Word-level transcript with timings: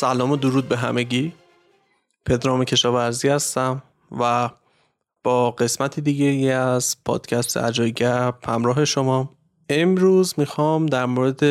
سلام 0.00 0.30
و 0.30 0.36
درود 0.36 0.68
به 0.68 0.76
همگی. 0.76 1.32
پدرام 2.26 2.64
کشاورزی 2.64 3.28
هستم 3.28 3.82
و 4.20 4.50
با 5.24 5.50
قسمت 5.50 6.00
دیگه 6.00 6.52
از 6.52 6.96
پادکست 7.04 7.56
اجای 7.56 7.92
گپ 7.92 8.48
همراه 8.48 8.84
شما. 8.84 9.36
امروز 9.68 10.34
می‌خوام 10.36 10.86
در 10.86 11.06
مورد 11.06 11.42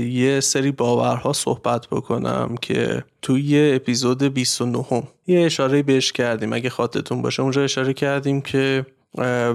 یه 0.00 0.40
سری 0.40 0.72
باورها 0.72 1.32
صحبت 1.32 1.86
بکنم 1.86 2.54
که 2.62 3.04
توی 3.22 3.72
اپیزود 3.74 4.22
29 4.22 4.82
هم 4.90 5.02
یه 5.26 5.46
اشاره 5.46 5.82
بهش 5.82 6.12
کردیم 6.12 6.52
اگه 6.52 6.70
خاطرتون 6.70 7.22
باشه. 7.22 7.42
اونجا 7.42 7.62
اشاره 7.62 7.92
کردیم 7.92 8.40
که 8.40 8.86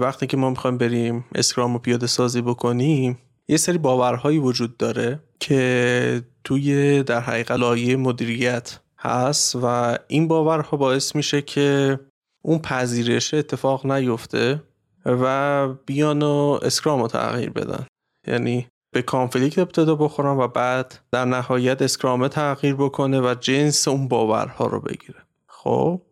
وقتی 0.00 0.26
که 0.26 0.36
ما 0.36 0.50
می‌خوایم 0.50 0.78
بریم 0.78 1.24
اسکرام 1.34 1.72
رو 1.72 1.78
پیاده 1.78 2.06
سازی 2.06 2.42
بکنیم 2.42 3.18
یه 3.48 3.56
سری 3.56 3.78
باورهایی 3.78 4.38
وجود 4.38 4.76
داره 4.76 5.20
که 5.40 6.22
توی 6.44 7.02
در 7.02 7.20
حقیقت 7.20 7.50
لایه 7.50 7.96
مدیریت 7.96 8.78
هست 8.98 9.56
و 9.62 9.98
این 10.08 10.28
باورها 10.28 10.76
باعث 10.76 11.16
میشه 11.16 11.42
که 11.42 11.98
اون 12.42 12.58
پذیرش 12.58 13.34
اتفاق 13.34 13.86
نیفته 13.86 14.62
و 15.06 15.68
بیان 15.68 16.22
و 16.22 16.58
اسکرام 16.62 17.02
رو 17.02 17.08
تغییر 17.08 17.50
بدن. 17.50 17.86
یعنی 18.26 18.66
به 18.92 19.02
کانفلیکت 19.02 19.58
ابتدا 19.58 19.94
بخورن 19.94 20.36
و 20.36 20.48
بعد 20.48 20.98
در 21.12 21.24
نهایت 21.24 21.82
اسکرامه 21.82 22.28
تغییر 22.28 22.74
بکنه 22.74 23.20
و 23.20 23.34
جنس 23.40 23.88
اون 23.88 24.08
باورها 24.08 24.66
رو 24.66 24.80
بگیره. 24.80 25.22
خب 25.46 26.02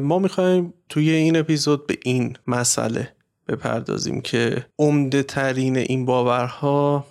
ما 0.00 0.18
می‌خوایم 0.18 0.74
توی 0.88 1.10
این 1.10 1.36
اپیزود 1.36 1.86
به 1.86 1.98
این 2.04 2.36
مسئله 2.46 3.12
بپردازیم 3.48 4.20
که 4.20 4.66
عمده 4.78 5.22
ترین 5.22 5.76
این 5.76 6.04
باورها 6.04 7.06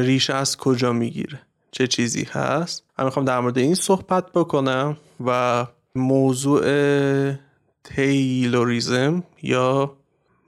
ریشه 0.00 0.34
از 0.34 0.56
کجا 0.56 0.92
می‌گیره؟ 0.92 1.40
چه 1.70 1.86
چیزی 1.86 2.24
هست؟ 2.30 2.84
من 2.98 3.04
می‌خوام 3.04 3.24
در 3.24 3.40
مورد 3.40 3.58
این 3.58 3.74
صحبت 3.74 4.32
بکنم 4.32 4.96
و 5.26 5.66
موضوع 5.94 6.62
تیلوریزم 7.84 9.22
یا 9.42 9.96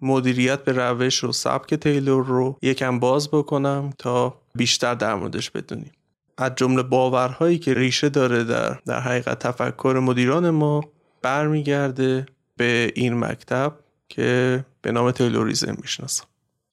مدیریت 0.02 0.64
به 0.64 0.72
روش 0.72 1.24
و 1.24 1.32
سبک 1.32 1.74
تیلور 1.74 2.26
رو 2.26 2.58
یکم 2.62 2.98
باز 2.98 3.30
بکنم 3.30 3.92
تا 3.98 4.34
بیشتر 4.54 4.94
در 4.94 5.14
موردش 5.14 5.50
بدونیم. 5.50 5.92
از 6.38 6.52
جمله 6.56 6.82
باورهایی 6.82 7.58
که 7.58 7.74
ریشه 7.74 8.08
داره 8.08 8.44
در 8.44 8.78
در 8.86 9.00
حقیقت 9.00 9.38
تفکر 9.38 10.00
مدیران 10.02 10.50
ما 10.50 10.84
برمیگرده 11.22 12.26
به 12.56 12.92
این 12.94 13.18
مکتب 13.18 13.72
که 14.08 14.64
به 14.82 14.92
نام 14.92 15.10
تیلوریزم 15.10 15.76
می‌شناسم. 15.80 16.24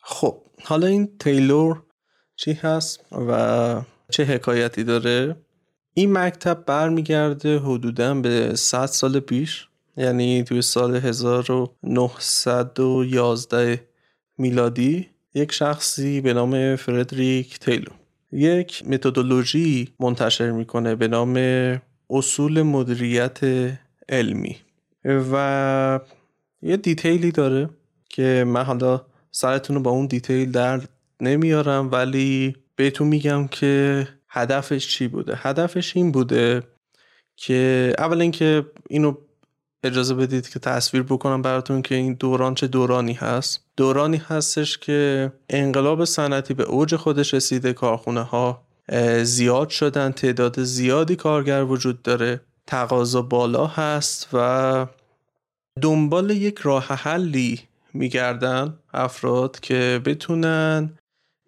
خب 0.02 0.38
حالا 0.64 0.88
این 0.88 1.10
تیلور 1.20 1.82
چی 2.38 2.54
هست 2.54 3.06
و 3.12 3.82
چه 4.10 4.24
حکایتی 4.24 4.84
داره. 4.84 5.36
این 5.94 6.18
مکتب 6.18 6.64
برمیگرده 6.66 7.60
حدودا 7.60 8.14
به 8.14 8.56
100 8.56 8.86
سال 8.86 9.20
پیش 9.20 9.68
یعنی 9.98 10.44
توی 10.44 10.62
سال 10.62 10.96
1911 10.96 13.88
میلادی 14.38 15.10
یک 15.34 15.52
شخصی 15.52 16.22
به 16.22 16.34
نام 16.34 16.76
فردریک 16.76 17.60
تیلور 17.60 17.94
یک 18.32 18.84
متدولوژی 18.88 19.94
منتشر 20.00 20.52
می‌کنه 20.52 20.96
به 20.96 21.08
نام 21.08 21.34
اصول 22.10 22.62
مدیریت 22.62 23.40
علمی. 24.10 24.58
و 25.06 26.00
یه 26.62 26.78
دیتیلی 26.78 27.32
داره 27.32 27.70
که 28.10 28.44
من 28.48 28.64
حالا 28.64 29.02
سرتون 29.32 29.76
رو 29.76 29.82
با 29.82 29.92
اون 29.92 30.06
دیتیل 30.06 30.52
در 30.52 30.82
نمیارم 31.22 31.92
ولی 31.92 32.56
بهتون 32.76 33.08
میگم 33.08 33.48
که 33.48 34.08
هدفش 34.30 34.88
چی 34.88 35.08
بوده؟ 35.08 35.36
هدفش 35.36 35.98
این 35.98 36.12
بوده 36.12 36.64
که 37.36 37.94
اول 37.98 38.22
اینکه 38.22 38.66
اینو 38.90 39.14
اجازه 39.84 40.14
بدید 40.14 40.50
که 40.50 40.60
تصویر 40.60 41.04
بکنم 41.04 41.42
براتون 41.42 41.82
که 41.82 41.96
این 41.96 42.14
دوران 42.14 42.56
چه 42.56 42.68
دورانی 42.68 43.14
هست. 43.14 43.66
دورانی 43.78 44.18
هستش 44.18 44.78
که 44.78 45.32
انقلاب 45.50 46.06
صنعتی 46.06 46.54
به 46.54 46.64
اوج 46.64 46.96
خودش 46.96 47.34
رسیده 47.34 47.74
کارخونه 47.74 48.22
ها 48.22 48.68
زیاد 49.24 49.70
شدن 49.70 50.12
تعداد 50.12 50.64
زیادی 50.64 51.16
کارگر 51.16 51.64
وجود 51.64 52.02
داره 52.02 52.42
تقاضا 52.68 53.22
بالا 53.22 53.68
هست 53.68 54.30
و 54.34 54.88
دنبال 55.82 56.30
یک 56.30 56.60
راه 56.60 56.84
حلی 56.84 57.60
میگردن 57.94 58.78
افراد 58.94 59.60
که 59.60 60.02
بتونن 60.06 60.98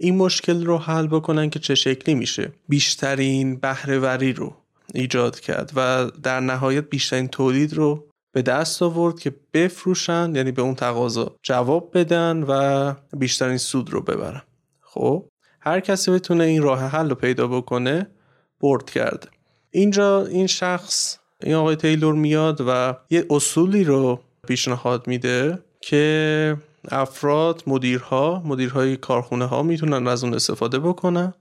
این 0.02 0.18
مشکل 0.18 0.66
رو 0.66 0.78
حل 0.78 1.08
بکنن 1.08 1.50
که 1.50 1.60
چه 1.60 1.76
شکلی 1.76 2.16
میشه. 2.16 2.52
بیشترین 2.70 3.56
بهرهوری 3.56 4.34
رو 4.34 4.56
ایجاد 4.94 5.40
کرد 5.40 5.72
و 5.76 6.12
در 6.24 6.40
نهایت 6.40 6.90
بیشترین 6.90 7.28
تولید 7.28 7.74
رو 7.74 8.08
به 8.32 8.42
دست 8.42 8.82
آورد 8.82 9.20
که 9.20 9.36
بفروشن 9.54 10.36
یعنی 10.36 10.52
به 10.52 10.62
اون 10.62 10.76
تقاضا 10.76 11.36
جواب 11.44 11.98
بدن 11.98 12.44
و 12.48 12.94
بیشترین 13.18 13.58
سود 13.58 13.90
رو 13.90 14.02
ببرن. 14.02 14.42
خب 14.82 15.26
هر 15.62 15.80
کسی 15.80 16.12
بتونه 16.12 16.44
این 16.44 16.62
راه 16.62 16.80
حل 16.80 17.10
رو 17.10 17.16
پیدا 17.16 17.48
بکنه 17.48 18.08
برد 18.62 18.90
کرده. 18.90 19.28
اینجا 19.72 20.26
این 20.26 20.48
شخص 20.48 21.18
این 21.44 21.56
آقای 21.56 21.76
تیلور 21.76 22.16
میاد 22.16 22.64
و 22.68 22.96
یه 23.10 23.26
اصولی 23.30 23.84
رو 23.84 24.20
پیشنهاد 24.48 25.08
میده 25.08 25.60
که 25.82 26.58
افراد 26.92 27.64
مدیرها 27.68 28.42
مدیرهای 28.46 28.98
کارخونه 28.98 29.46
ها 29.46 29.64
می‌تونن 29.64 30.08
از 30.08 30.24
اون 30.24 30.34
استفاده 30.34 30.80
بکنن 30.80 31.34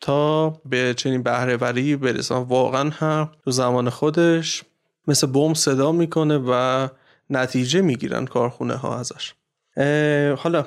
تا 0.00 0.50
به 0.50 0.94
چنین 0.96 1.22
بهرهوری 1.22 1.96
برسن. 1.96 2.34
واقعا 2.34 2.90
هم 2.90 3.30
تو 3.44 3.50
زمان 3.50 3.90
خودش 3.90 4.62
مثل 5.08 5.26
بوم 5.26 5.54
صدا 5.54 5.92
می‌کنه 5.92 6.38
و 6.38 6.88
نتیجه 7.30 7.80
می‌گیرن 7.80 8.24
کارخونه 8.24 8.74
ها 8.74 8.98
ازش 8.98 9.34
حالا 10.38 10.66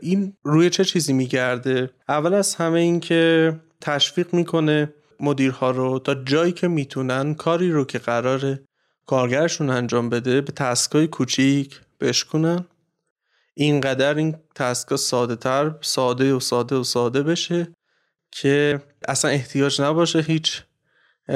این 0.00 0.36
روی 0.42 0.70
چه 0.70 0.84
چیزی 0.84 1.12
میگرده؟ 1.12 1.90
اول 2.08 2.34
از 2.34 2.54
همه 2.54 2.80
این 2.80 3.00
که 3.00 3.52
تشویق 3.80 4.34
می‌کنه 4.34 4.92
مدیرها 5.20 5.70
رو 5.70 5.98
تا 5.98 6.14
جایی 6.14 6.52
که 6.52 6.68
می‌تونن 6.68 7.34
کاری 7.34 7.72
رو 7.72 7.84
که 7.84 7.98
قراره 7.98 8.62
کارگرشون 9.06 9.70
انجام 9.70 10.08
بده 10.08 10.40
به 10.40 10.52
تسکای 10.52 11.06
کوچیک 11.06 11.80
بشکنن 12.00 12.64
اینقدر 13.54 14.14
این 14.14 14.36
تسکا 14.54 14.96
ساده 14.96 15.36
تر 15.36 15.74
ساده 15.80 16.34
و 16.34 16.40
ساده 16.40 16.76
و 16.76 16.84
ساده 16.84 17.22
بشه 17.22 17.72
که 18.30 18.82
اصلا 19.08 19.30
احتیاج 19.30 19.80
نباشه 19.80 20.20
هیچ 20.20 20.62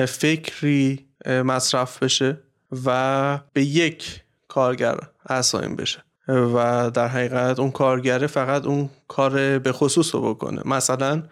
فکری 0.09 1.09
مصرف 1.27 2.03
بشه 2.03 2.43
و 2.85 3.41
به 3.53 3.65
یک 3.65 4.21
کارگر 4.49 4.97
اساین 5.27 5.77
بشه 5.77 6.05
و 6.29 6.91
در 6.91 7.09
حقیقت 7.09 7.59
اون 7.59 7.71
کارگره 7.71 8.27
فقط 8.27 8.67
اون 8.67 8.91
کار 9.09 9.59
به 9.59 9.73
خصوص 9.73 10.15
رو 10.15 10.35
بکنه. 10.35 10.63
مثلا 10.65 11.23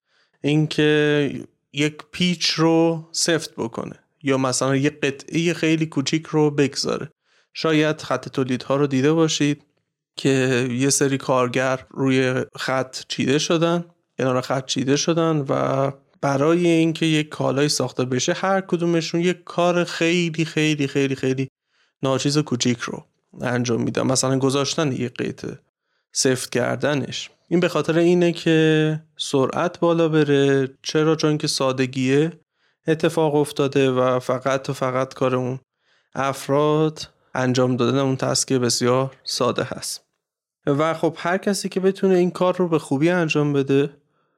اینکه 0.40 1.30
یک 1.72 1.96
پیچ 2.12 2.50
رو 2.50 3.08
سفت 3.12 3.54
بکنه 3.56 3.98
یا 4.22 4.38
مثلا 4.38 4.76
یک 4.76 5.00
قطعه 5.00 5.54
خیلی 5.54 5.86
کوچیک 5.86 6.26
رو 6.26 6.50
بگذاره. 6.50 7.10
شاید 7.54 8.02
خط 8.02 8.28
تولیدها 8.28 8.76
رو 8.76 8.86
دیده 8.86 9.12
باشید. 9.12 9.62
که 10.16 10.68
یه 10.70 10.90
سری 10.90 11.18
کارگر 11.18 11.86
روی 11.90 12.44
خط 12.56 12.98
چیده 13.08 13.38
شدن 13.38 13.84
کنار 14.18 14.40
خط 14.40 14.66
چیده 14.66 14.96
شدن 14.96 15.44
و 15.48 15.90
برای 16.20 16.66
اینکه 16.66 17.06
یک 17.06 17.28
کالای 17.28 17.68
ساخته 17.68 18.04
بشه 18.04 18.32
هر 18.32 18.60
کدومشون 18.60 19.20
یک 19.20 19.44
کار 19.44 19.84
خیلی 19.84 20.44
خیلی 20.44 20.86
خیلی 20.86 21.14
خیلی 21.14 21.48
ناچیز 22.02 22.38
کوچیک 22.38 22.78
رو 22.78 23.04
انجام 23.40 23.82
میدن. 23.82 24.02
مثلا 24.02 24.38
گذاشتن 24.38 24.92
یک 24.92 25.14
قطعه 25.14 25.58
سفت 26.12 26.50
کردنش. 26.50 27.30
این 27.48 27.60
به 27.60 27.68
خاطر 27.68 27.98
اینه 27.98 28.32
که 28.32 29.00
سرعت 29.16 29.80
بالا 29.80 30.08
بره. 30.08 30.68
چرا؟ 30.82 31.16
چون 31.16 31.38
که 31.38 31.46
سادگیه. 31.46 32.32
اتفاق 32.86 33.34
افتاده 33.34 33.90
و 33.90 34.18
فقط 34.18 34.70
و 34.70 34.72
فقط 34.72 35.14
کار 35.14 35.36
اون 35.36 35.60
افراد 36.14 37.08
انجام 37.34 37.76
دادن 37.76 37.98
اون 37.98 38.16
تسک 38.16 38.52
بسیار 38.52 39.16
ساده 39.24 39.64
هست. 39.64 40.04
و 40.66 40.94
خب 40.94 41.14
هر 41.18 41.38
کسی 41.38 41.68
که 41.68 41.80
بتونه 41.80 42.14
این 42.14 42.30
کار 42.30 42.56
رو 42.56 42.68
به 42.68 42.78
خوبی 42.78 43.10
انجام 43.10 43.52
بده 43.52 43.90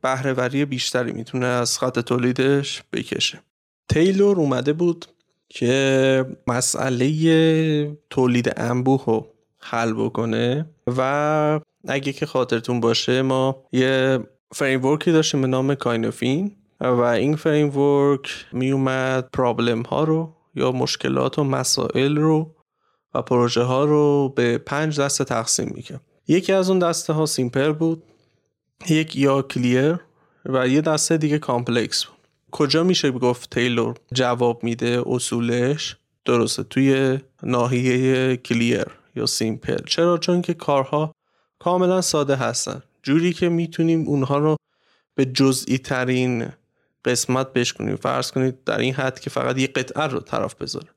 بهرهوری 0.02 0.64
بیشتری 0.64 1.12
می‌تونه 1.12 1.46
از 1.46 1.78
خط 1.78 1.98
تولیدش 1.98 2.82
بکشه. 2.92 3.40
تیلور 3.88 4.36
اومده 4.36 4.72
بود 4.72 5.06
که 5.48 6.24
مسئله 6.46 7.96
تولید 8.10 8.52
انبوه 8.56 9.04
رو 9.06 9.26
حل 9.58 9.92
بکنه 9.92 10.66
و 10.86 11.60
اگه 11.88 12.12
که 12.12 12.26
خاطرتون 12.26 12.80
باشه 12.80 13.22
ما 13.22 13.64
یه 13.72 14.18
framework 14.52 15.06
ی 15.06 15.12
داشتیم 15.12 15.40
به 15.40 15.46
نام 15.46 15.74
Cynefin 15.74 16.56
و 16.80 17.00
این 17.00 17.36
framework 17.36 18.46
می 18.52 18.70
اومد 18.70 19.28
problem 19.32 19.82
ها 19.82 20.04
رو 20.04 20.32
یا 20.54 20.72
مشکلات 20.72 21.38
و 21.38 21.44
مسائل 21.44 22.16
رو 22.16 22.55
و 23.16 23.22
پروژه 23.22 23.62
ها 23.62 23.84
رو 23.84 24.32
به 24.36 24.58
پنج 24.58 25.00
دسته 25.00 25.24
تقسیم 25.24 25.72
می‌کنه. 25.74 26.00
یکی 26.28 26.52
از 26.52 26.70
اون 26.70 26.78
دسته 26.78 27.12
ها 27.12 27.26
simple 27.26 27.72
بود 27.72 28.02
یک 28.88 29.16
یا 29.16 29.42
clear 29.42 29.96
و 30.44 30.68
یه 30.68 30.80
دسته 30.80 31.16
دیگه 31.16 31.38
complex 31.38 32.04
بود. 32.04 32.16
کجا 32.50 32.82
میشه 32.84 33.10
گفت 33.10 33.54
تیلور 33.54 33.94
جواب 34.12 34.64
میده 34.64 35.02
اصولش؟ 35.06 35.96
درسته 36.24 36.62
توی 36.62 37.18
ناحیه 37.42 38.36
clear 38.36 38.86
یا 39.16 39.26
simple. 39.26 39.84
چرا؟ 39.86 40.18
چون 40.18 40.42
که 40.42 40.54
کارها 40.54 41.12
کاملا 41.58 42.00
ساده 42.00 42.36
هستن. 42.36 42.82
جوری 43.02 43.32
که 43.32 43.48
می‌تونیم 43.48 44.08
اونها 44.08 44.38
رو 44.38 44.56
به 45.14 45.24
جزئی 45.24 45.78
ترین 45.78 46.48
قسمت 47.04 47.52
بشکنیم. 47.52 47.96
فرض 47.96 48.30
کنید 48.30 48.64
در 48.64 48.78
این 48.78 48.94
حد 48.94 49.20
که 49.20 49.30
فقط 49.30 49.58
یه 49.58 49.66
قطعه 49.66 50.04
رو 50.04 50.20
طرف 50.20 50.54
بذاره. 50.54 50.88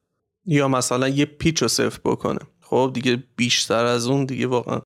یا 0.45 0.67
مثلا 0.67 1.07
یه 1.07 1.25
پیچ 1.25 1.61
رو 1.61 1.67
سفت 1.67 1.99
بکنه. 2.05 2.39
خب 2.61 2.91
دیگه 2.93 3.23
بیشتر 3.35 3.85
از 3.85 4.07
اون 4.07 4.25
دیگه 4.25 4.47
واقعا 4.47 4.81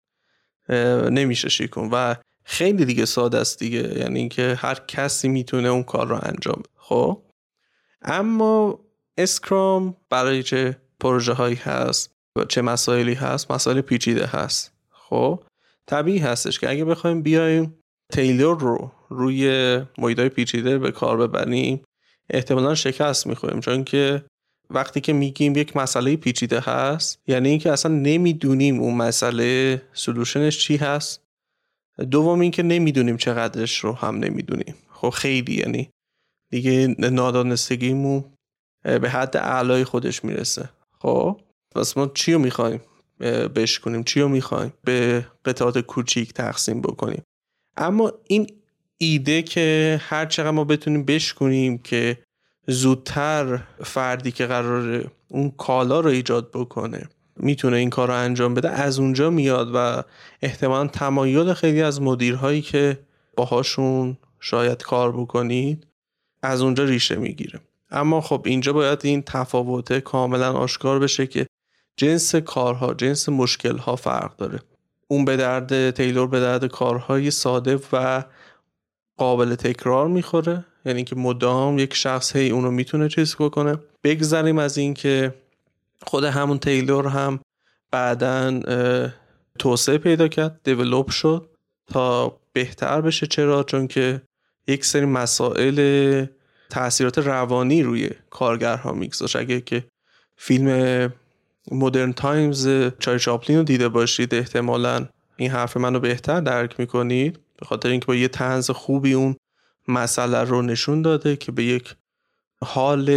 نمیشه 1.10 1.50
شیکون. 1.50 1.90
و 1.92 2.16
خیلی 2.44 2.86
دیگه 2.86 3.06
ساده 3.06 3.38
است 3.38 3.60
دیگه. 3.60 4.00
یعنی 4.00 4.20
اینکه 4.20 4.56
هر 4.60 4.76
کسی 4.88 5.28
می‌تونه 5.28 5.68
اون 5.68 5.84
کار 5.84 6.08
رو 6.08 6.20
انجام 6.22 6.56
بده. 6.60 6.70
خب؟ 6.76 7.22
اما 8.02 8.80
اسکرام 9.18 9.98
برای 10.10 10.44
چه 10.44 10.78
پروژه 11.00 11.34
هایی 11.34 11.56
هست؟ 11.56 12.12
و 12.36 12.46
چه 12.46 12.62
مسائلی 12.62 13.14
هست؟ 13.14 13.52
مسائل 13.52 13.82
پیچیده 13.82 14.26
هست. 14.26 14.74
خب؟ 14.90 15.44
طبیعی 15.88 16.18
هستش 16.18 16.60
که 16.60 16.70
اگه 16.70 16.86
بخوایم 16.86 17.22
بیایم 17.22 17.80
تیلور 18.12 18.60
رو 18.60 18.92
روی 19.10 19.82
محیطای 19.98 20.30
پیچیده 20.30 20.78
به 20.78 20.92
کار 20.92 21.18
ببریم 21.18 21.84
احتمالا 22.30 22.76
شکست 22.76 23.28
می‌خوریم. 23.28 23.60
چون 23.60 23.84
که 23.84 24.26
وقتی 24.74 25.02
که 25.02 25.14
میگیم 25.14 25.56
یک 25.56 25.78
مسئله 25.78 26.16
پیچیده 26.16 26.60
هست 26.60 27.20
یعنی 27.28 27.50
اینکه 27.50 27.72
اصلا 27.72 27.92
نمی‌دونیم 27.92 28.80
اون 28.80 28.96
مسئله 28.96 29.82
سلوشنش 29.94 30.60
چی 30.60 30.78
هست. 30.78 31.22
دوم 32.12 32.40
اینکه 32.40 32.64
نمی‌دونیم 32.64 33.18
چقدرش 33.18 33.78
رو 33.78 33.94
هم 33.94 34.16
نمی‌دونیم. 34.16 34.76
خب 34.92 35.10
خیلی 35.10 35.54
یعنی 35.54 35.90
دیگه 36.50 36.96
نادانستگیمون 37.00 38.24
به 38.84 39.10
حد 39.10 39.38
اعلای 39.38 39.84
خودش 39.84 40.24
می‌رسه. 40.24 40.70
خب 41.00 41.42
پس 41.76 41.98
ما 41.98 42.12
چی 42.14 42.34
رو 42.34 42.40
می‌خوایم 42.40 42.82
بشکنیم 43.56 44.04
چی 44.04 44.22
رو 44.22 44.30
می‌خوایم 44.30 44.74
به 44.84 45.28
قطعات 45.46 45.80
کوچیک 45.80 46.34
تقسیم 46.34 46.82
بکنیم؟ 46.82 47.24
اما 47.78 48.14
این 48.28 48.48
ایده 48.98 49.42
که 49.42 50.00
هر 50.04 50.26
چقدر 50.26 50.52
ما 50.52 50.64
بتونیم 50.64 51.06
بشکنیم 51.06 51.78
که 51.78 52.23
زودتر 52.68 53.60
فردی 53.84 54.32
که 54.32 54.46
قرار 54.46 55.12
اون 55.28 55.52
کالا 55.52 56.00
رو 56.00 56.10
ایجاد 56.10 56.52
بکنه 56.52 57.10
می‌تونه 57.38 57.78
این 57.78 57.90
کار 57.90 58.08
رو 58.08 58.14
انجام 58.14 58.54
بده 58.54 58.70
از 58.70 59.00
اونجا 59.00 59.30
میاد 59.30 59.72
و 59.74 60.04
احتمالا 60.42 60.88
تمایل 60.88 61.54
خیلی 61.54 61.82
از 61.82 62.02
مدیرهایی 62.02 62.62
که 62.62 63.00
باهاشون 63.38 64.18
شاید 64.40 64.84
کار 64.84 65.12
بکنید 65.12 65.88
از 66.42 66.62
اونجا 66.62 66.84
ریشه 66.84 67.16
می‌گیره. 67.16 67.60
اما 67.92 68.22
خب 68.22 68.42
اینجا 68.46 68.74
باید 68.74 69.00
این 69.04 69.22
تفاوته 69.22 70.02
کاملا 70.02 70.54
آشکار 70.54 71.00
بشه 71.00 71.28
که 71.28 71.48
جنس 71.98 72.36
کارها 72.36 72.94
جنس 72.94 73.30
مشکلها 73.30 73.96
فرق 73.96 74.36
داره. 74.36 74.60
اون 75.08 75.26
به 75.26 75.38
درد 75.38 75.92
تیلور 75.92 76.28
به 76.28 76.40
درد 76.40 76.66
کارهای 76.66 77.32
ساده 77.32 77.80
و 77.94 78.24
قابل 79.18 79.56
تکرار 79.56 80.08
می‌خوره. 80.08 80.66
یعنی 80.86 81.04
که 81.04 81.16
مدام 81.16 81.80
یک 81.80 81.94
شخص 81.94 82.36
هی 82.36 82.50
اونو 82.50 82.72
می‌تونه 82.72 83.10
چیز 83.10 83.36
بکنه. 83.36 83.78
بگذریم 84.04 84.58
از 84.58 84.78
اینکه 84.78 85.34
خود 86.02 86.24
همون 86.24 86.60
تیلور 86.60 87.08
هم 87.08 87.40
بعدا 87.92 88.60
توسعه 89.60 89.98
پیدا 89.98 90.28
کرد 90.28 90.60
دیولوب 90.64 91.10
شد 91.10 91.50
تا 91.88 92.38
بهتر 92.54 93.02
بشه. 93.02 93.28
چرا؟ 93.28 93.64
چون 93.64 93.88
که 93.88 94.22
یک 94.68 94.86
سری 94.86 95.06
مسائل 95.06 96.26
تاثیرات 96.70 97.18
روانی 97.18 97.84
روی 97.84 98.10
کارگرها 98.30 98.92
میگذاشت. 98.92 99.36
اگه 99.36 99.62
که 99.62 99.84
فیلم 100.38 101.14
مدرن 101.72 102.14
تایمز 102.14 102.70
چای 103.00 103.20
چاپلین 103.20 103.58
رو 103.58 103.64
دیده 103.64 103.90
باشید 103.90 104.36
احتمالا 104.36 105.06
این 105.38 105.52
حرف 105.52 105.78
منو 105.78 106.00
بهتر 106.00 106.42
درک 106.42 106.80
می‌کنید. 106.80 107.40
به 107.58 107.66
خاطر 107.66 107.90
اینکه 107.90 108.06
با 108.06 108.16
یه 108.16 108.28
تنز 108.28 108.72
خوبی 108.72 109.14
اون 109.14 109.36
مسئله 109.88 110.44
رو 110.44 110.62
نشون 110.62 111.02
داده 111.02 111.36
که 111.36 111.52
به 111.52 111.64
یک 111.64 111.96
حال 112.64 113.10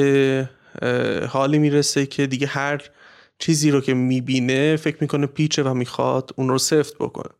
حالی 1.28 1.58
می‌رسه 1.58 2.06
که 2.06 2.26
دیگه 2.26 2.46
هر 2.46 2.82
چیزی 3.38 3.70
رو 3.70 3.80
که 3.80 3.94
می‌بینه 3.94 4.76
فکر 4.76 4.96
می‌کنه 5.00 5.26
پیچه 5.26 5.62
و 5.62 5.74
می‌خواد 5.74 6.30
اون 6.36 6.48
رو 6.48 6.58
سفت 6.58 6.94
بکنه. 6.94 7.30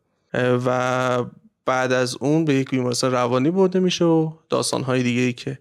و 0.65 1.23
بعد 1.65 1.93
از 1.93 2.17
اون 2.19 2.45
به 2.45 2.53
یک 2.53 2.69
بیمارستان 2.69 3.11
روانی 3.11 3.51
برده 3.51 3.79
میشه 3.79 4.05
و 4.05 4.31
داستانهای 4.49 5.03
دیگه 5.03 5.21
ای 5.21 5.33
که 5.33 5.59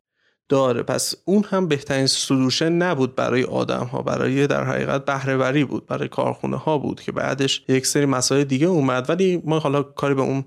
داره. 0.48 0.82
پس 0.82 1.14
اون 1.24 1.44
هم 1.50 1.68
بهترین 1.68 2.06
سلوشن 2.06 2.72
نبود 2.72 3.14
برای 3.14 3.44
آدم 3.44 3.84
ها 3.84 4.02
برای 4.02 4.46
در 4.46 4.64
حقیقت 4.64 5.04
بهرهوری 5.04 5.64
بود 5.64 5.86
برای 5.86 6.08
کارخونه 6.08 6.56
ها 6.56 6.78
بود 6.78 7.00
که 7.00 7.12
بعدش 7.12 7.64
یک 7.68 7.86
سری 7.86 8.06
مسائل 8.06 8.44
دیگه 8.44 8.66
اومد. 8.66 9.10
ولی 9.10 9.42
ما 9.44 9.58
حالا 9.58 9.82
کاری 9.82 10.14
به 10.14 10.22
اون 10.22 10.44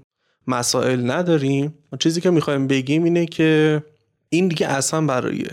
مسائل 0.50 1.12
نداریم. 1.12 1.74
چیزی 2.00 2.22
که 2.22 2.30
می‌خوایم 2.30 2.68
بگیم 2.68 3.04
اینه 3.04 3.26
که 3.26 3.84
این 4.30 4.48
دیگه 4.48 4.68
اصلا 4.68 5.06
برای 5.06 5.46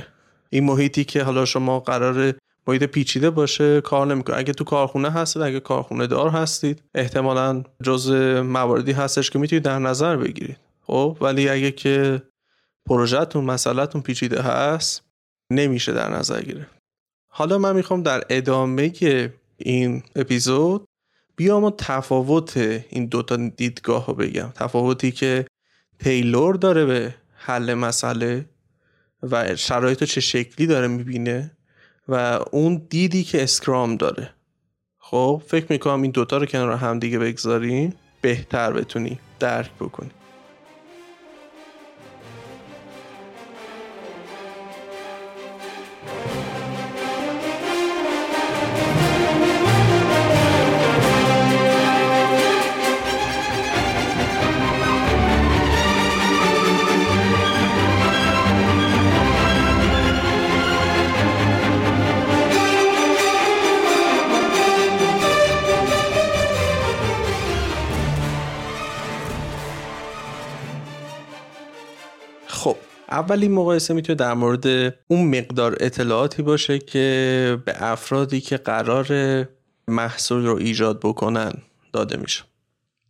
این 0.50 0.65
محیطی 0.65 1.05
که 1.05 1.23
حالا 1.23 1.45
شما 1.45 1.81
قرار 1.81 2.35
محیط 2.67 2.85
پیچیده 2.85 3.31
باشه 3.31 3.81
کار 3.81 4.07
نمی‌کنه. 4.07 4.37
اگه 4.37 4.53
تو 4.53 4.65
کارخونه 4.65 5.11
هستید 5.11 5.43
اگه 5.43 5.61
کارخونه 5.61 6.07
دار 6.07 6.31
هستید 6.31 6.83
احتمالا 6.95 7.62
جز 7.83 8.11
مواردی 8.41 8.93
هستش 8.93 9.31
که 9.31 9.38
می‌تونید 9.38 9.62
در 9.62 9.79
نظر 9.79 10.17
بگیرید. 10.17 10.57
خب؟ 10.83 11.17
ولی 11.21 11.49
اگه 11.49 11.71
که 11.71 12.23
پروژهتون 12.87 13.45
مسئلهتون 13.45 14.03
پیچیده 14.03 14.43
هست 14.43 15.03
نمیشه 15.50 15.93
در 15.93 16.09
نظر 16.11 16.43
گیره 16.43 16.67
حالا 17.33 17.59
من 17.59 17.76
می‌خوام 17.76 18.03
در 18.03 18.23
ادامه 18.31 18.93
این 19.57 20.03
اپیزود 20.17 20.88
بیام 21.37 21.64
و 21.64 21.71
تفاوت 21.78 22.57
این 22.90 23.07
دوتا 23.07 23.37
دیدگاه 23.37 24.07
رو 24.07 24.14
بگم. 24.14 24.52
تفاوتی 24.55 25.12
که 25.12 25.47
تیلور 25.99 26.55
داره 26.55 26.85
به 26.85 27.14
حل 27.35 27.75
مسئله 27.75 28.45
و 29.23 29.57
شرایط 29.57 30.05
چه 30.05 30.21
شکلی 30.21 30.66
داره 30.66 30.88
می‌بینه 30.88 31.57
و 32.09 32.40
اون 32.52 32.87
دیدی 32.90 33.25
که 33.25 33.43
اسکرام 33.43 33.97
داره. 33.97 34.31
خب 34.99 35.43
فکر 35.47 35.66
می‌کنم 35.71 36.02
این 36.02 36.11
دوتا 36.11 36.37
رو 36.37 36.47
کنار 36.47 36.73
هم 36.73 36.99
دیگه 36.99 37.19
بگذاریم 37.19 37.95
بهتر 38.21 38.73
بتونی 38.73 39.19
درک 39.38 39.71
بکنی. 39.81 40.11
اولین 73.17 73.53
مقایسه 73.53 73.95
می‌تونه 73.95 74.17
در 74.17 74.35
مورد 74.35 74.67
اون 75.09 75.39
مقدار 75.39 75.77
اطلاعاتی 75.81 76.43
باشه 76.43 76.79
که 76.79 77.59
به 77.65 77.75
افرادی 77.83 78.41
که 78.41 78.57
قرار 78.57 79.07
محصول 79.89 80.47
رو 80.47 80.57
ایجاد 80.57 81.01
بکنن 81.01 81.53
داده 81.93 82.17
میشه. 82.17 82.45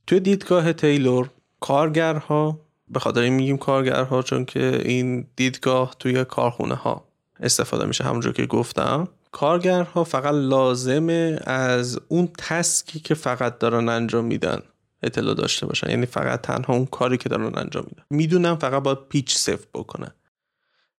توی 0.06 0.20
دیدگاه 0.20 0.72
تیلور 0.72 1.30
کارگرها 1.60 2.60
به 2.88 3.00
خاطر 3.00 3.20
این 3.20 3.32
میگیم 3.32 3.56
کارگرها 3.56 4.22
چون 4.22 4.44
که 4.44 4.82
این 4.84 5.26
دیدگاه 5.36 5.96
توی 5.98 6.24
کارخونه 6.24 6.74
ها 6.74 7.04
استفاده 7.40 7.86
میشه 7.86 8.04
همونجور 8.04 8.32
که 8.32 8.46
گفتم. 8.46 9.08
کارگرها 9.32 10.04
فقط 10.04 10.34
لازمه 10.34 11.38
از 11.44 12.00
اون 12.08 12.28
تسکی 12.38 13.00
که 13.00 13.14
فقط 13.14 13.58
دارن 13.58 13.88
انجام 13.88 14.24
میدن. 14.24 14.62
اطلاع 15.02 15.34
داشته 15.34 15.66
باشن. 15.66 15.90
یعنی 15.90 16.06
فقط 16.06 16.40
تنها 16.40 16.74
اون 16.74 16.86
کاری 16.86 17.16
که 17.16 17.28
دارن 17.28 17.58
انجام 17.58 17.84
میدن. 17.84 18.02
می‌دونن 18.10 18.54
فقط 18.54 18.82
باید 18.82 18.98
پیچ 19.08 19.36
صفر 19.36 19.66
بکنن. 19.74 20.10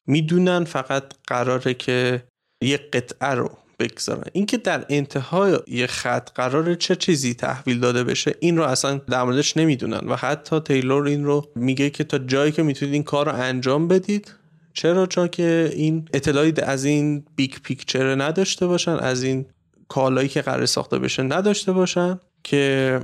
می‌دونن 0.07 0.63
فقط 0.63 1.03
قراره 1.27 1.73
که 1.73 2.23
یه 2.61 2.77
قطعه 2.77 3.29
رو 3.29 3.57
بگذارن. 3.79 4.23
اینکه 4.31 4.57
در 4.57 4.85
انتهای 4.89 5.57
یه 5.67 5.87
خط 5.87 6.29
قراره 6.35 6.75
چه 6.75 6.95
چیزی 6.95 7.33
تحویل 7.33 7.79
داده 7.79 8.03
بشه 8.03 8.35
این 8.39 8.57
رو 8.57 8.63
اصلا 8.63 8.97
در 8.97 9.23
موردش 9.23 9.57
نمی‌دونن. 9.57 10.07
و 10.07 10.15
حتی 10.15 10.59
تیلور 10.59 11.07
این 11.07 11.25
رو 11.25 11.47
میگه 11.55 11.89
که 11.89 12.03
تا 12.03 12.17
جایی 12.17 12.51
که 12.51 12.63
می‌تونید 12.63 12.93
این 12.93 13.03
کار 13.03 13.25
رو 13.25 13.35
انجام 13.35 13.87
بدید 13.87 14.33
چرا؟ 14.73 15.05
چون 15.05 15.27
که 15.27 15.71
اینا 15.73 16.09
اطلاعی 16.13 16.53
از 16.63 16.85
این 16.85 17.25
big 17.35 17.53
picture 17.63 18.15
نداشته 18.15 18.67
باشن 18.67 18.95
از 18.95 19.23
این 19.23 19.45
کالایی 19.87 20.29
که 20.29 20.41
قراره 20.41 20.65
ساخته 20.65 20.99
بشه 20.99 21.23
نداشته 21.23 21.71
باشن 21.71 22.19
که 22.43 22.99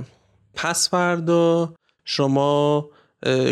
پس 0.54 0.90
فردا 0.90 1.74
شما 2.04 2.90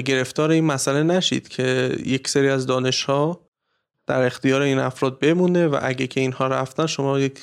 گرفتار 0.05 0.51
این 0.51 0.65
مسئله 0.65 1.03
نشید 1.03 1.49
که 1.49 1.97
یک 2.07 2.29
سری 2.29 2.49
از 2.49 2.67
دانش 2.67 3.05
ها 3.05 3.41
در 4.07 4.23
اختیار 4.23 4.63
این 4.63 4.79
افراد 4.79 5.19
بمونه 5.19 5.67
و 5.67 5.79
اگه 5.83 6.07
که 6.07 6.21
اینها 6.21 6.47
رفتن 6.47 6.87
شما 6.87 7.19
یک 7.19 7.41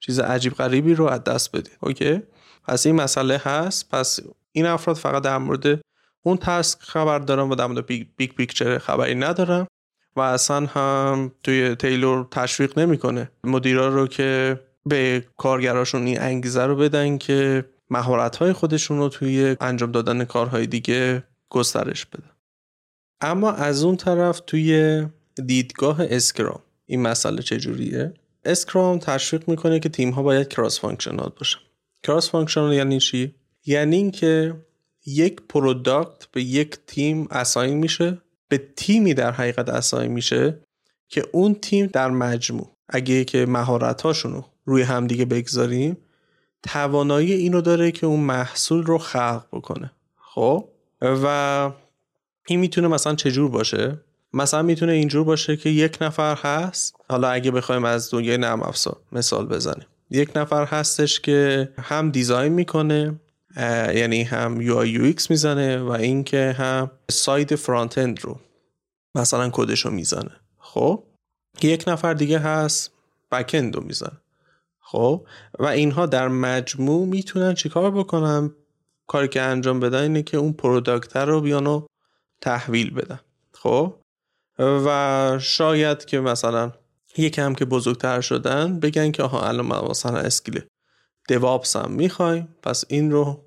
چیز 0.00 0.20
عجیب 0.20 0.54
غریبی 0.54 0.94
رو 0.94 1.06
از 1.06 1.24
دست 1.24 1.56
بدید 1.56 1.78
okay؟ 1.80 2.22
پس 2.68 2.86
این 2.86 2.94
مسئله 2.94 3.36
هست. 3.44 3.90
پس 3.90 4.20
این 4.52 4.66
افراد 4.66 4.96
فقط 4.96 5.22
در 5.22 5.38
مورد 5.38 5.80
اون 6.22 6.36
task 6.36 6.78
خبر 6.80 7.18
دارن 7.18 7.48
و 7.50 7.54
در 7.54 7.66
مورد 7.66 7.86
big, 7.86 8.06
big 8.16 8.30
picture 8.30 8.78
خبری 8.78 9.14
ندارن 9.14 9.66
و 10.16 10.20
اصلا 10.20 10.66
هم 10.66 11.32
توی 11.42 11.74
تیلور 11.74 12.28
تشویق 12.30 12.78
نمی‌کنه. 12.78 13.30
مدیرا 13.44 13.88
رو 13.88 14.06
که 14.06 14.60
به 14.86 15.24
کارگراشون 15.36 16.06
این 16.06 16.20
انگیزه 16.20 16.66
رو 16.66 16.76
بدن 16.76 17.18
که 17.18 17.64
مهارت 17.90 18.52
خودشون 18.52 18.98
رو 18.98 19.08
توی 19.08 19.56
انجام 19.60 19.92
دادن 19.92 20.24
کارهای 20.24 20.66
دیگه 20.66 21.24
گسترش 21.48 22.06
بدن 22.06 22.30
اما 23.20 23.52
از 23.52 23.84
اون 23.84 23.96
طرف 23.96 24.40
توی 24.46 25.02
دیدگاه 25.46 25.96
Scrum 26.00 26.62
این 26.86 27.02
مسئله 27.02 27.42
چجوریه؟ 27.42 28.14
Scrum 28.44 28.98
تشویق 28.98 29.48
می‌کنه 29.48 29.80
که 29.80 29.88
تیم 29.88 30.10
ها 30.10 30.22
باید 30.22 30.48
cross 30.48 30.80
functional 30.80 31.32
باشن. 31.38 31.58
cross 32.02 32.30
functional 32.30 32.72
یعنی 32.72 33.00
چی؟ 33.00 33.34
یعنی 33.66 33.96
اینکه 33.96 34.54
یک 35.06 35.40
product 35.48 36.26
به 36.32 36.42
یک 36.42 36.78
تیم 36.86 37.26
assign 37.30 37.78
میشه 37.78 38.18
به 38.48 38.58
تیمی 38.76 39.14
در 39.14 39.32
حقیقت 39.32 39.68
assign 39.68 40.12
میشه 40.12 40.58
که 41.08 41.24
اون 41.32 41.54
تیم 41.54 41.86
در 41.86 42.10
مجموع 42.10 42.76
اگه 42.88 43.24
که 43.24 43.46
مهارت 43.46 44.06
رو 44.06 44.44
روی 44.64 44.82
همدیگه 44.82 45.24
بگذاریم 45.24 45.96
توانایی 46.66 47.32
اینو 47.32 47.60
داره 47.60 47.90
که 47.90 48.06
اون 48.06 48.20
محصول 48.20 48.82
رو 48.82 48.98
خلق 48.98 49.44
بکنه. 49.52 49.90
خب؟ 50.16 50.68
و 51.02 51.70
این 52.48 52.60
می‌تونه 52.60 52.88
مثلا 52.88 53.14
چجور 53.14 53.50
باشه؟ 53.50 54.00
مثلا 54.32 54.62
می‌تونه 54.62 54.92
اینجور 54.92 55.24
باشه 55.24 55.56
که 55.56 55.70
یک 55.70 55.98
نفر 56.00 56.34
هست 56.34 56.94
حالا 57.08 57.28
اگه 57.28 57.50
بخوایم 57.50 57.84
از 57.84 58.10
دنیای 58.10 58.38
نرم 58.38 58.62
افزار 58.62 58.96
مثال 59.12 59.46
بزنیم. 59.46 59.86
یک 60.10 60.30
نفر 60.36 60.64
هستش 60.64 61.20
که 61.20 61.68
هم 61.78 62.10
دیزاین 62.10 62.52
می‌کنه 62.52 63.20
یعنی 63.94 64.22
هم 64.22 64.60
UI 64.60 64.86
UX 64.86 65.30
می‌زنه 65.30 65.78
و 65.78 65.90
اینکه 65.90 66.54
هم 66.58 66.90
ساید 67.10 67.54
فرانت 67.54 67.98
اند 67.98 68.20
رو 68.20 68.40
مثلا 69.14 69.50
کدش 69.52 69.80
رو 69.80 69.90
می‌زنه. 69.90 70.30
خب؟ 70.58 71.02
یک 71.62 71.84
نفر 71.86 72.14
دیگه 72.14 72.38
هست 72.38 72.90
back 73.32 73.50
end 73.54 73.76
رو 73.76 73.82
می‌زنه. 73.84 74.18
خب؟ 74.88 75.26
و 75.58 75.64
اینها 75.64 76.06
در 76.06 76.28
مجموع 76.28 77.06
می‌تونن 77.06 77.54
چیکار 77.54 77.90
بکنن؟ 77.90 78.50
کاری 79.06 79.28
که 79.28 79.42
انجام 79.42 79.80
بدن 79.80 80.02
اینه 80.02 80.22
که 80.22 80.36
اون 80.36 80.52
product 80.52 81.16
رو 81.16 81.40
بیان 81.40 81.66
و 81.66 81.86
تحویل 82.40 82.94
بدن. 82.94 83.20
خب؟ 83.52 83.94
و 84.58 85.38
شاید 85.40 86.04
که 86.04 86.20
مثلا 86.20 86.72
یکم 87.16 87.54
که 87.54 87.64
بزرگتر 87.64 88.20
شدن 88.20 88.80
بگن 88.80 89.10
که 89.10 89.22
آها 89.22 89.48
الان 89.48 89.90
مثلا 89.90 90.18
skill 90.18 90.60
DevOps 91.28 91.76
هم 91.76 91.92
می‌خوایم 91.92 92.48
پس 92.62 92.84
این 92.88 93.10
رو 93.10 93.44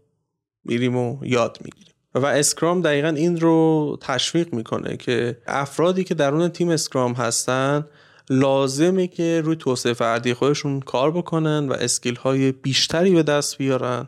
میریم 0.63 0.97
و 0.97 1.25
یاد 1.25 1.57
می‌گیریم. 1.63 1.93
و 2.15 2.25
Scrum 2.25 2.81
دقیقا 2.81 3.07
این 3.07 3.39
رو 3.39 3.97
تشویق 4.01 4.53
می‌کنه 4.53 4.97
که 4.97 5.41
افرادی 5.47 6.03
که 6.03 6.13
درون 6.13 6.49
تیم 6.49 6.69
Scrum 6.69 7.13
هستن 7.13 7.85
لازمه 8.29 9.07
که 9.07 9.41
روی 9.45 9.55
توسعه 9.55 9.93
فردی 9.93 10.33
خودشون 10.33 10.79
کار 10.79 11.11
بکنن 11.11 11.69
و 11.69 11.73
skill 11.73 12.15
های 12.15 12.51
بیشتری 12.51 13.15
به 13.15 13.23
دست 13.23 13.57
بیارن 13.57 14.07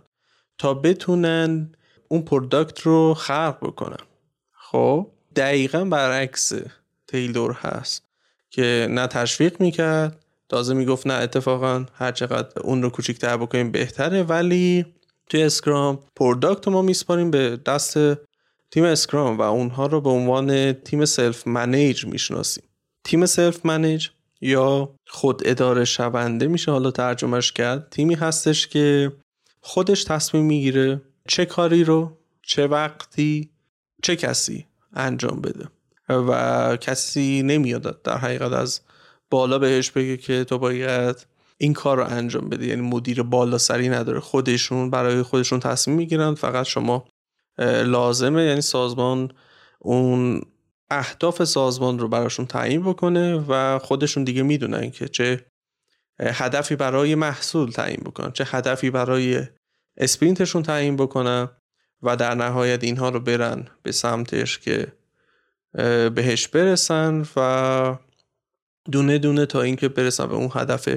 تا 0.57 0.73
بتونن 0.73 1.71
اون 2.07 2.21
product 2.21 2.79
رو 2.79 3.13
خلق 3.13 3.57
بکنن. 3.61 4.05
خب 4.51 5.11
دقیقا 5.35 5.85
برعکس 5.85 6.53
تیلور 7.07 7.51
هست 7.51 8.03
که 8.49 8.87
نه 8.89 9.07
تشویق 9.07 9.61
می‌کرد 9.61 10.25
تازه 10.49 10.73
می‌گفت 10.73 11.07
نه 11.07 11.13
اتفاقا 11.13 11.85
هر 11.93 12.11
چقدر 12.11 12.61
اون 12.61 12.81
رو 12.81 12.89
کوچیکتر 12.89 13.37
بکنیم 13.37 13.71
بهتره 13.71 14.23
ولی 14.23 14.85
توی 15.29 15.43
Scrum 15.43 15.99
product 16.15 16.67
ما 16.67 16.81
میسپاریم 16.81 17.31
به 17.31 17.59
دست 17.65 17.97
تیم 18.71 18.83
Scrum 18.83 19.37
و 19.37 19.41
اونها 19.41 19.85
رو 19.85 20.01
به 20.01 20.09
عنوان 20.09 20.73
تیم 20.73 21.05
self 21.05 21.47
manage 21.47 22.05
می‌شناسیم. 22.05 22.63
تیم 23.03 23.25
سلف 23.25 23.65
منیج 23.65 24.07
یا 24.41 24.95
خود 25.07 25.41
اداره 25.45 25.85
شونده 25.85 26.47
میشه 26.47 26.71
حالا 26.71 26.91
ترجمهش 26.91 27.51
کرد. 27.51 27.89
تیمی 27.89 28.13
هستش 28.15 28.67
که 28.67 29.11
خودش 29.61 30.03
تصمیم 30.03 30.45
می‌گیره 30.45 31.01
چه 31.27 31.45
کاری 31.45 31.83
رو 31.83 32.17
چه 32.41 32.67
وقتی 32.67 33.49
چه 34.03 34.15
کسی 34.15 34.65
انجام 34.93 35.41
بده. 35.41 35.67
و 36.09 36.77
کسی 36.77 37.41
نمیاد 37.43 38.01
در 38.01 38.17
حقیقت 38.17 38.51
از 38.51 38.81
بالا 39.29 39.59
بهش 39.59 39.91
بگه 39.91 40.17
که 40.17 40.43
تو 40.43 40.57
باید 40.57 41.27
این 41.57 41.73
کار 41.73 41.97
رو 41.97 42.03
انجام 42.03 42.49
بده 42.49 42.67
یعنی 42.67 42.81
مدیر 42.81 43.23
بالا 43.23 43.57
سری 43.57 43.89
نداره. 43.89 44.19
خودشون 44.19 44.89
برای 44.89 45.23
خودشون 45.23 45.59
تصمیم 45.59 45.97
می‌گیرن. 45.97 46.35
فقط 46.35 46.65
شما 46.65 47.05
لازمه. 47.85 48.43
یعنی 48.43 48.61
سازمان 48.61 49.31
اون 49.79 50.41
اهداف 50.91 51.43
سازمان 51.43 51.99
رو 51.99 52.07
براشون 52.07 52.45
تعیین 52.45 52.83
بکنه 52.83 53.45
و 53.47 53.79
خودشون 53.79 54.23
دیگه 54.23 54.43
می‌دونن 54.43 54.91
که 54.91 55.07
چه 55.07 55.45
هدفی 56.19 56.75
برای 56.75 57.15
محصول 57.15 57.71
تعیین 57.71 57.99
بکنن 58.05 58.31
چه 58.31 58.43
هدفی 58.47 58.89
برای 58.89 59.43
اسپرینتشون 59.97 60.63
تعیین 60.63 60.95
بکنن 60.95 61.49
و 62.01 62.15
در 62.15 62.35
نهایت 62.35 62.83
اینها 62.83 63.09
رو 63.09 63.19
برن 63.19 63.67
به 63.83 63.91
سمتش 63.91 64.59
که 64.59 64.87
بهش 66.15 66.47
برسن 66.47 67.25
و 67.35 67.95
دونه 68.91 69.17
دونه 69.17 69.45
تا 69.45 69.61
اینکه 69.61 69.89
برسن 69.89 70.25
به 70.25 70.35
اون 70.35 70.49
هدف 70.53 70.89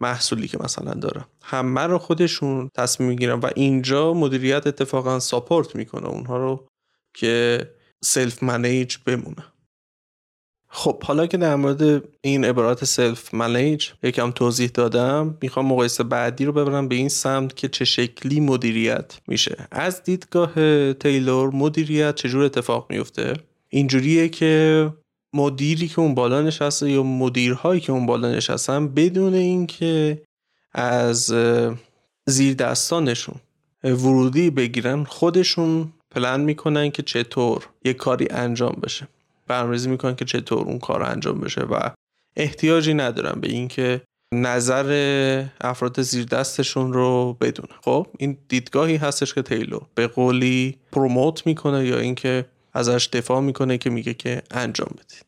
محصولی 0.00 0.48
که 0.48 0.58
مثلا 0.60 0.94
دارن. 0.94 1.24
همه 1.42 1.80
رو 1.80 1.98
خودشون 1.98 2.70
تصمیم 2.74 3.08
می‌گیرن 3.08 3.40
و 3.40 3.50
اینجا 3.56 4.14
مدیریت 4.14 4.66
اتفاقا 4.66 5.18
ساپورت 5.18 5.76
می‌کنه 5.76 6.08
اونها 6.08 6.36
رو 6.36 6.68
که 7.14 7.66
self 8.04 8.42
manage 8.42 8.96
بمونه. 9.06 9.44
خب 10.74 11.02
حالا 11.02 11.26
که 11.26 11.36
در 11.36 11.56
مورد 11.56 12.02
این 12.20 12.44
عبارات 12.44 12.84
self 12.84 13.34
manage 13.34 13.90
یکم 14.02 14.30
توضیح 14.30 14.70
دادم 14.74 15.38
می‌خوام 15.42 15.66
مقایسه 15.66 16.04
بعدی 16.04 16.44
رو 16.44 16.52
ببرم 16.52 16.88
به 16.88 16.94
این 16.94 17.08
سمت 17.08 17.56
که 17.56 17.68
چه 17.68 17.84
شکلی 17.84 18.40
مدیریت 18.40 19.20
میشه. 19.28 19.68
از 19.70 20.02
دیدگاه 20.02 20.52
تیلور 20.92 21.50
مدیریت 21.54 22.14
چجور 22.14 22.44
اتفاق 22.44 22.86
میفته 22.90 23.34
اینجوریه 23.68 24.28
که 24.28 24.92
مدیری 25.34 25.88
که 25.88 26.00
اون 26.00 26.14
بالا 26.14 26.42
نشسته 26.42 26.90
یا 26.90 27.02
مدیرهایی 27.02 27.80
که 27.80 27.92
اون 27.92 28.06
بالا 28.06 28.32
نشستن 28.32 28.88
بدون 28.88 29.34
اینکه 29.34 30.22
از 30.72 31.34
زیر 32.26 32.54
دستانشون 32.54 33.34
ورودی 33.84 34.50
بگیرن 34.50 35.04
خودشون 35.04 35.92
پلن 36.14 36.40
می‌کنن 36.40 36.90
که 36.90 37.02
چطور 37.02 37.66
یه 37.84 37.92
کاری 37.94 38.28
انجام 38.30 38.78
بشه. 38.82 39.08
برنامه‌ریزی 39.46 39.88
می‌کنن 39.88 40.14
که 40.14 40.24
چطور 40.24 40.66
اون 40.66 40.78
کار 40.78 41.02
انجام 41.02 41.40
بشه 41.40 41.60
و 41.60 41.90
احتیاجی 42.36 42.94
ندارن 42.94 43.40
به 43.40 43.48
اینکه 43.48 44.00
نظر 44.34 45.44
افراد 45.60 46.02
زیر 46.02 46.24
دستشون 46.24 46.92
رو 46.92 47.36
بدونه 47.40 47.72
خب 47.84 48.06
این 48.18 48.38
دیدگاهی 48.48 48.96
هستش 48.96 49.34
که 49.34 49.42
تیلو 49.42 49.80
به 49.94 50.06
قولی 50.06 50.78
پروموت 50.92 51.46
می‌کنه 51.46 51.86
یا 51.86 51.98
اینکه 51.98 52.46
ازش 52.74 53.08
دفاع 53.12 53.40
می‌کنه 53.40 53.78
که 53.78 53.90
میگه 53.90 54.14
که 54.14 54.42
انجام 54.50 54.90
بدید 54.92 55.24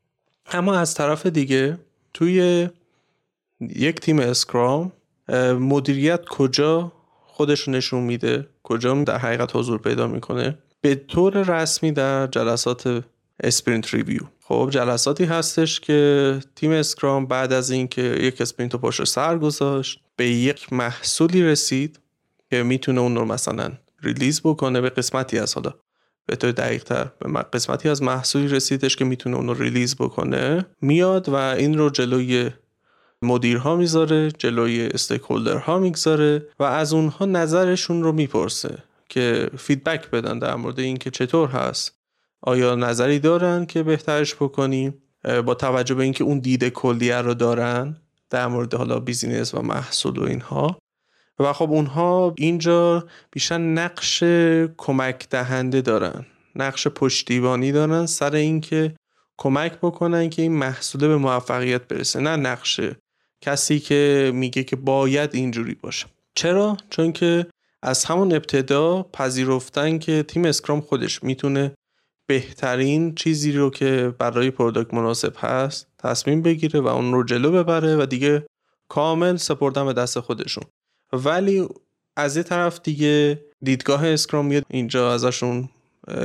اما 0.52 0.74
از 0.74 0.94
طرف 0.94 1.26
دیگه 1.26 1.78
توی 2.14 2.68
یک 3.60 4.00
تیم 4.00 4.18
Scrum 4.18 4.92
مدیریت 5.58 6.24
کجا 6.24 6.92
خودش 7.26 7.68
نشون 7.68 8.02
میده؟ 8.02 8.48
کجا 8.62 8.94
در 8.94 9.18
حقیقت 9.18 9.56
حضور 9.56 9.78
پیدا 9.78 10.06
می‌کنه؟ 10.06 10.58
به 10.84 10.94
طور 10.94 11.42
رسمی 11.42 11.92
در 11.92 12.26
جلسات 12.26 13.04
sprint 13.42 13.94
review 13.94 14.20
خب 14.40 14.68
جلساتی 14.70 15.24
هستش 15.24 15.80
که 15.80 16.40
تیم 16.56 16.70
Scrum 16.70 17.26
بعد 17.26 17.52
از 17.52 17.70
اینکه 17.70 18.02
یک 18.02 18.40
sprint 18.40 18.72
رو 18.72 18.78
پشت 18.78 19.04
سر 19.04 19.38
گذاشت 19.38 20.00
به 20.16 20.28
یک 20.28 20.72
محصولی 20.72 21.42
رسید 21.42 22.00
که 22.50 22.62
می‌تونه 22.62 23.00
اون 23.00 23.16
رو 23.16 23.24
مثلا 23.24 23.72
release 24.02 24.40
بکنه 24.44 24.80
به 24.80 24.90
قسمتی 24.90 25.38
از 25.38 25.54
حالا 25.54 25.74
به 26.26 26.36
طور 26.36 26.50
دقیق 26.50 26.84
تر 26.84 27.10
به 27.18 27.42
قسمتی 27.52 27.88
از 27.88 28.02
محصولی 28.02 28.48
رسیدش 28.48 28.96
که 28.96 29.04
می‌تونه 29.04 29.36
اون 29.36 29.48
رو 29.48 29.54
release 29.54 29.96
بکنه. 29.96 30.66
میاد 30.80 31.28
و 31.28 31.34
این 31.34 31.78
رو 31.78 31.90
جلوی 31.90 32.50
مدیرها 33.22 33.76
می‌ذاره 33.76 34.30
جلوی 34.30 34.90
ها 35.66 35.78
می‌گذاره 35.78 36.46
و 36.58 36.62
از 36.62 36.92
اونها 36.92 37.24
نظرشون 37.24 38.02
رو 38.02 38.12
می‌پرسه. 38.12 38.82
که 39.08 39.50
feedback 39.58 40.10
بدن 40.10 40.38
در 40.38 40.54
مورد 40.54 40.80
اینکه 40.80 41.10
چطور 41.10 41.48
هست. 41.48 41.98
آیا 42.42 42.74
نظری 42.74 43.18
دارن 43.18 43.66
که 43.66 43.82
بهترش 43.82 44.34
بکنیم؟ 44.34 45.02
با 45.44 45.54
توجه 45.54 45.94
به 45.94 46.02
اینکه 46.02 46.24
اون 46.24 46.38
دید 46.38 46.68
کلیه 46.68 47.16
رو 47.16 47.34
دارن 47.34 47.96
در 48.30 48.46
مورد 48.46 48.74
حالا 48.74 49.00
business 49.00 49.54
و 49.54 49.62
محصول 49.62 50.18
و 50.18 50.22
اینها. 50.22 50.78
و 51.38 51.52
خب 51.52 51.70
اونها 51.70 52.34
اینجا 52.38 53.06
بیشتر 53.30 53.58
نقش 53.58 54.22
کمک 54.76 55.28
دهنده 55.30 55.80
دارن. 55.80 56.26
نقش 56.56 56.88
پشتیبانی 56.88 57.72
دارن 57.72 58.06
سر 58.06 58.34
اینکه 58.34 58.94
کمک 59.36 59.72
بکنن 59.72 60.30
که 60.30 60.42
این 60.42 60.52
محصول 60.52 61.08
به 61.08 61.16
موفقیت 61.16 61.88
برسه. 61.88 62.20
نه 62.20 62.36
نقش 62.36 62.80
کسی 63.40 63.80
که 63.80 64.30
میگه 64.34 64.64
که 64.64 64.76
باید 64.76 65.34
اینجوری 65.34 65.74
باشه. 65.74 66.06
چرا؟ 66.34 66.76
چون 66.90 67.12
که 67.12 67.46
از 67.84 68.04
همون 68.04 68.32
ابتدا 68.32 69.02
پذیرفتن 69.02 69.98
که 69.98 70.22
تیم 70.22 70.44
Scrum 70.44 70.80
خودش 70.80 71.22
می‌تونه 71.22 71.74
بهترین 72.26 73.14
چیزی 73.14 73.52
رو 73.52 73.70
که 73.70 74.14
برای 74.18 74.50
product 74.50 74.94
مناسب 74.94 75.32
هست 75.36 75.86
تصمیم 75.98 76.42
بگیره 76.42 76.80
و 76.80 76.86
اون 76.86 77.12
رو 77.12 77.24
جلو 77.24 77.52
ببره 77.52 77.96
و 77.96 78.06
دیگه 78.06 78.46
کامل 78.88 79.36
سپردن 79.36 79.86
به 79.86 79.92
دست 79.92 80.20
خودشون. 80.20 80.64
ولی 81.12 81.68
از 82.16 82.36
یه 82.36 82.42
طرف 82.42 82.80
دیگه 82.82 83.44
دیدگاه 83.62 84.08
Scrum 84.08 84.46
میاد 84.46 84.64
اینجا 84.70 85.12
ازشون 85.12 85.68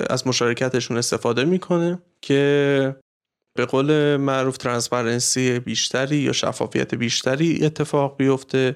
از 0.10 0.28
مشارکتشون 0.28 0.98
استفاده 0.98 1.46
می‌کنه 1.46 2.02
که 2.22 2.96
به 3.58 3.66
قول 3.66 4.18
معروف 4.18 4.58
transparency 4.58 5.60
بیشتری 5.60 6.18
یا 6.18 6.32
شفافیت 6.32 6.96
بیشتری 6.96 7.66
اتفاق 7.66 8.18
بیفته 8.18 8.76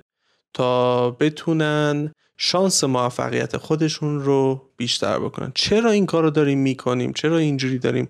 تا 0.53 1.11
بتونن 1.11 2.11
شانس 2.37 2.83
موفقیت 2.83 3.57
خودشون 3.57 4.19
رو 4.19 4.69
بیشتر 4.77 5.19
بکنن. 5.19 5.51
چرا 5.55 5.91
این 5.91 6.05
کار 6.05 6.23
رو 6.23 6.29
داریم 6.29 6.59
می‌کنیم؟ 6.59 7.13
چرا 7.13 7.37
اینجوری 7.37 7.79
داریم 7.79 8.09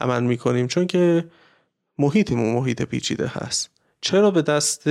عمل 0.00 0.22
می‌کنیم؟ 0.22 0.66
چون 0.66 0.86
که 0.86 1.24
محیطمون 1.98 2.54
محیط 2.54 2.82
پیچیده 2.82 3.26
هست. 3.26 3.70
چرا 4.00 4.30
به 4.30 4.42
دست 4.42 4.88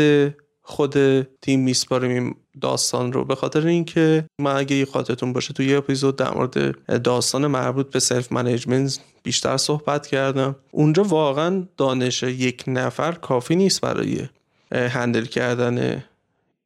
خود 0.62 1.22
تیم 1.22 1.60
میسپاریم 1.60 2.12
این 2.12 2.36
داستان 2.62 3.14
رو؟ 3.14 3.26
به 3.26 3.36
خاطر 3.36 3.68
اینکه 3.68 4.26
من 4.42 4.56
اگه 4.56 4.86
خاطرتون 4.86 5.34
باشه 5.34 5.54
توی 5.54 5.66
یه 5.66 5.78
اپیزود 5.78 6.16
در 6.16 6.34
مورد 6.34 7.02
داستان 7.02 7.48
مربوط 7.48 7.90
به 7.90 8.00
self 8.00 8.32
management 8.32 9.00
بیشتر 9.24 9.58
صحبت 9.58 10.08
کردم. 10.08 10.56
اونجا 10.72 11.04
واقعا 11.04 11.68
دانش 11.78 12.24
یک 12.24 12.64
نفر 12.68 13.12
کافی 13.12 13.56
نیست 13.56 13.82
برای 13.82 14.28
handle 14.72 15.26
کردن 15.26 16.04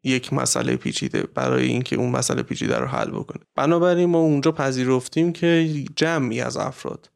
یک 0.04 0.34
مسئله 0.34 0.76
پیچیده 0.76 1.24
برای 1.24 1.66
اینکه 1.66 1.96
اون 1.96 2.10
مسئله 2.10 2.44
پیچیده 2.44 2.78
رو 2.78 2.88
حل 2.88 3.10
بکنه. 3.10 3.44
بنابراین 3.56 4.10
ما 4.10 4.20
اونجا 4.20 4.52
پذیرفتیم 4.52 5.34
که 5.34 5.70
جمعی 5.96 6.42
از 6.42 6.58
افراد 6.58 7.10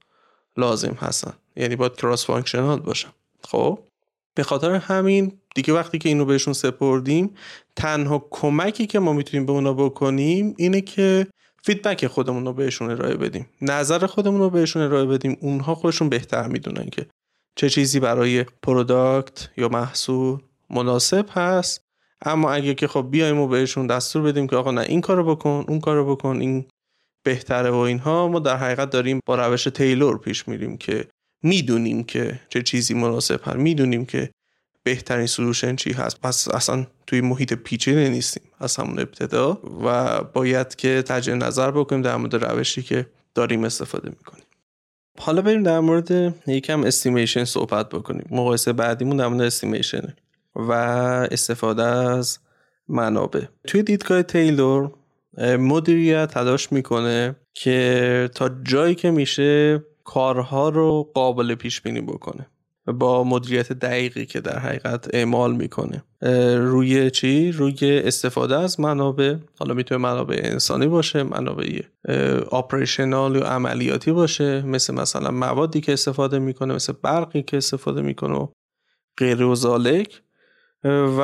لازم 0.57 0.97
هستن. 0.99 1.33
یعنی 1.55 1.75
باید 1.75 1.95
cross 1.95 2.25
functional 2.25 2.79
باشن. 2.79 3.09
خب؟ 3.43 3.79
به 4.35 4.43
خاطر 4.43 4.71
همین 4.71 5.39
دیگه 5.55 5.73
وقتی 5.73 5.97
که 5.97 6.09
اینو 6.09 6.25
بهشون 6.25 6.53
سپردیم 6.53 7.35
تنها 7.75 8.27
کمکی 8.31 8.87
که 8.87 8.99
ما 8.99 9.13
می‌تونیم 9.13 9.45
به 9.45 9.51
اونا 9.51 9.73
بکنیم 9.73 10.53
اینه 10.57 10.81
که 10.81 11.27
feedback 11.63 12.07
خودمون 12.07 12.45
رو 12.45 12.53
بهشون 12.53 12.91
ارائه 12.91 13.15
بدیم. 13.15 13.49
نظر 13.61 14.05
خودمون 14.05 14.39
رو 14.39 14.49
بهشون 14.49 14.81
ارائه 14.81 15.05
بدیم. 15.05 15.37
اونها 15.41 15.75
خودشون 15.75 16.09
بهتر 16.09 16.47
می‌دونن 16.47 16.89
که 16.89 17.05
چه 17.55 17.69
چیزی 17.69 17.99
برای 17.99 18.43
product 18.43 19.49
یا 19.57 19.69
محصول 19.69 20.39
مناسب 20.69 21.25
هست. 21.31 21.81
اما 22.25 22.51
اگه 22.51 22.73
که 22.73 22.87
خب 22.87 23.07
بیایم 23.11 23.39
و 23.39 23.47
بهشون 23.47 23.87
دستور 23.87 24.21
بدیم 24.21 24.47
که 24.47 24.55
آقا 24.55 24.71
نه 24.71 24.81
این 24.81 25.01
کارو 25.01 25.35
بکن 25.35 25.65
اون 25.67 25.79
کارو 25.79 26.15
بکن 26.15 26.41
این 26.41 26.65
بهتره 27.23 27.69
و 27.69 27.75
اینها 27.75 28.27
ما 28.27 28.39
در 28.39 28.57
حقیقت 28.57 28.89
داریم 28.89 29.19
با 29.25 29.35
روش 29.35 29.63
تیلور 29.63 30.17
پیش 30.17 30.47
میریم 30.47 30.77
که 30.77 31.07
می‌دونیم 31.43 32.03
که 32.03 32.39
چه 32.49 32.61
چیزی 32.61 32.93
مناسب 32.93 33.41
هست. 33.43 33.55
می‌دونیم 33.55 34.05
که 34.05 34.29
بهترین 34.83 35.27
solution 35.27 35.75
چی 35.75 35.93
هست. 35.93 36.21
پس 36.21 36.47
اصلا 36.47 36.87
توی 37.07 37.21
محیط 37.21 37.53
پیچیده 37.53 38.09
نیستیم 38.09 38.43
از 38.59 38.75
همون 38.75 38.99
ابتدا 38.99 39.59
و 39.85 40.21
باید 40.23 40.75
که 40.75 41.01
تجدید 41.01 41.35
نظر 41.35 41.71
بکنیم 41.71 42.01
در 42.01 42.15
مورد 42.15 42.35
روشی 42.35 42.81
که 42.81 43.05
داریم 43.35 43.63
استفاده 43.63 44.09
می‌کنیم. 44.09 44.43
حالا 45.19 45.41
بریم 45.41 45.63
در 45.63 45.79
مورد 45.79 46.35
یکم 46.47 46.83
estimation 46.83 47.43
صحبت 47.43 47.89
بکنیم. 47.89 48.27
مقایسه 48.31 48.73
بعدیمون 48.73 49.17
در 49.17 49.27
مورد 49.27 49.41
estimation 49.41 50.13
و 50.55 50.71
استفاده 51.31 51.83
از 51.83 52.39
منابع. 52.87 53.43
توی 53.67 53.83
دیدگاه 53.83 54.23
تیلور 54.23 54.91
مدیریت 55.59 56.31
تلاش 56.31 56.71
می‌کنه 56.71 57.35
که 57.53 58.29
تا 58.35 58.49
جایی 58.49 58.95
که 58.95 59.11
میشه 59.11 59.83
کارها 60.03 60.69
رو 60.69 61.11
قابل 61.13 61.55
پیش 61.55 61.81
بینی 61.81 62.01
بکنه 62.01 62.47
با 62.85 63.23
مدیریت 63.23 63.73
دقیقی 63.73 64.25
که 64.25 64.41
در 64.41 64.59
حقیقت 64.59 65.15
اعمال 65.15 65.55
می‌کنه. 65.55 66.03
روی 66.57 67.11
چی؟ 67.11 67.51
روی 67.51 68.01
استفاده 68.05 68.57
از 68.59 68.79
منابع. 68.79 69.35
حالا 69.59 69.73
می‌تونه 69.73 70.01
منابع 70.01 70.39
انسانی 70.43 70.87
باشه 70.87 71.23
منابع 71.23 71.81
operational 72.49 73.35
و 73.35 73.39
عملیاتی 73.39 74.11
باشه 74.11 74.61
مثل 74.61 74.93
مثلا 74.93 75.31
موادی 75.31 75.81
که 75.81 75.93
استفاده 75.93 76.39
می‌کنه 76.39 76.73
مثل 76.73 76.93
برقی 77.03 77.43
که 77.43 77.57
استفاده 77.57 78.01
می‌کنه 78.01 78.35
و 78.35 78.47
غیره 79.17 79.43
و 79.43 79.55
ذلک 79.55 80.21
و 80.89 81.21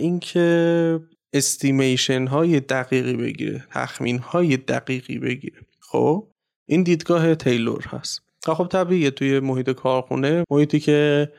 اینکه 0.00 1.00
estimation 1.32 2.26
های 2.26 2.60
دقیقی 2.60 3.16
بگیره 3.16 3.64
تخمین 3.70 4.18
های 4.18 4.56
دقیقی 4.56 5.18
بگیره. 5.18 5.60
خب؟ 5.80 6.28
این 6.66 6.82
دیدگاه 6.82 7.34
تیلور 7.34 7.84
هست. 7.84 8.22
خب 8.44 8.68
طبیعیه 8.70 9.10
توی 9.10 9.40
محیط 9.40 9.70
کارخونه 9.70 10.44
محیطی 10.50 10.80
که 10.80 11.32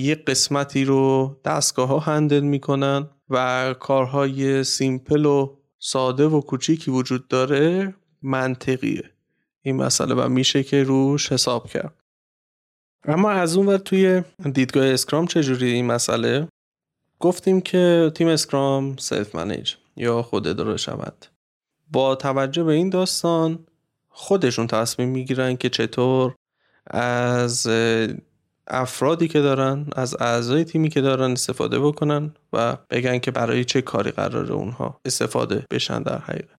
یه 0.00 0.14
قسمتی 0.14 0.84
رو 0.84 1.36
دستگاه 1.44 1.88
ها 1.88 1.98
handle 1.98 2.40
می‌کنن 2.40 3.08
و 3.30 3.74
کارهای 3.80 4.64
simple 4.64 5.26
و 5.26 5.56
ساده 5.78 6.26
و 6.26 6.40
کوچیکی 6.40 6.90
وجود 6.90 7.28
داره 7.28 7.94
منطقیه. 8.22 9.10
این 9.62 9.76
مسئله 9.76 10.14
و 10.14 10.28
میشه 10.28 10.62
که 10.62 10.82
روش 10.82 11.32
حساب 11.32 11.66
کرد. 11.66 11.94
اما 13.04 13.30
از 13.30 13.56
اون 13.56 13.66
ور 13.66 13.76
توی 13.76 14.22
دیدگاه 14.52 14.86
اسکرام 14.86 15.26
چجوری 15.26 15.72
این 15.72 15.86
مسئله؟ 15.86 16.48
گفتیم 17.20 17.60
که 17.60 18.12
تیم 18.14 18.28
اسکرام 18.28 18.96
self-manage 18.96 19.74
یا 19.96 20.22
خود 20.22 20.48
اداره 20.48 20.76
شود. 20.76 21.26
با 21.92 22.14
توجه 22.14 22.62
به 22.62 22.72
این 22.72 22.90
داستان 22.90 23.66
خودشون 24.08 24.66
تصمیم 24.66 25.08
می‌گیرن 25.08 25.56
که 25.56 25.68
چطور 25.68 26.34
از 26.90 27.68
افرادی 28.66 29.28
که 29.28 29.40
دارن 29.40 29.86
از 29.96 30.16
اعضای 30.20 30.64
تیمی 30.64 30.88
که 30.88 31.00
دارن 31.00 31.32
استفاده 31.32 31.80
بکنن 31.80 32.34
و 32.52 32.76
بگن 32.90 33.18
که 33.18 33.30
برای 33.30 33.64
چه 33.64 33.82
کاری 33.82 34.10
قراره 34.10 34.52
اونها 34.52 35.00
استفاده 35.04 35.64
بشن 35.70 36.02
در 36.02 36.18
حقیقت. 36.18 36.58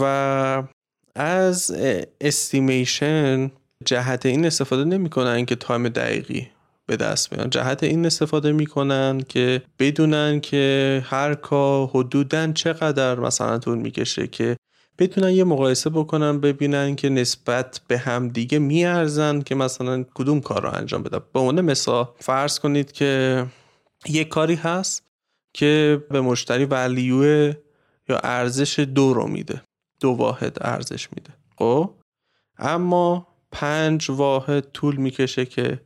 و 0.00 0.62
از 1.14 1.70
estimation 2.20 3.50
جهت 3.84 4.26
این 4.26 4.46
استفاده 4.46 4.84
نمی‌کنن 4.84 5.44
که 5.46 5.56
time 5.56 5.88
دقیقی 5.88 6.48
به 6.90 6.96
دست 6.96 7.32
بیارن. 7.32 7.50
جهت 7.50 7.82
این 7.82 8.06
استفاده 8.06 8.52
می‌کنن 8.52 9.20
که 9.28 9.62
بدونن 9.78 10.40
که 10.40 11.02
هر 11.06 11.34
کار 11.34 11.86
حدودا 11.86 12.52
چقدر 12.52 13.20
مثلا 13.20 13.58
طول 13.58 13.78
می‌کشه 13.78 14.26
که 14.26 14.56
بتونن 14.98 15.30
یه 15.30 15.44
مقایسه 15.44 15.90
بکنن 15.90 16.40
ببینن 16.40 16.96
که 16.96 17.08
نسبت 17.08 17.80
به 17.88 17.98
هم 17.98 18.28
دیگه 18.28 18.58
میارزن 18.58 19.40
که 19.40 19.54
مثلا 19.54 20.04
کدوم 20.14 20.40
کار 20.40 20.62
رو 20.62 20.70
انجام 20.74 21.02
بدن. 21.02 21.18
به 21.32 21.40
عنوان 21.40 21.60
مثال 21.60 22.08
فرض 22.18 22.58
کنید 22.58 22.92
که 22.92 23.46
یه 24.08 24.24
کاری 24.24 24.54
هست 24.54 25.02
که 25.54 26.02
به 26.10 26.20
مشتری 26.20 26.64
ولیو 26.64 27.24
یا 28.08 28.18
ارزش 28.24 28.78
دو 28.78 29.14
رو 29.14 29.26
میده. 29.26 29.62
دو 30.00 30.10
واحد 30.10 30.56
ارزش 30.60 31.08
میده. 31.16 31.30
خب؟ 31.58 31.94
اما 32.58 33.26
پنج 33.52 34.10
واحد 34.10 34.72
طول 34.72 34.96
می‌کشه 34.96 35.44
که 35.44 35.80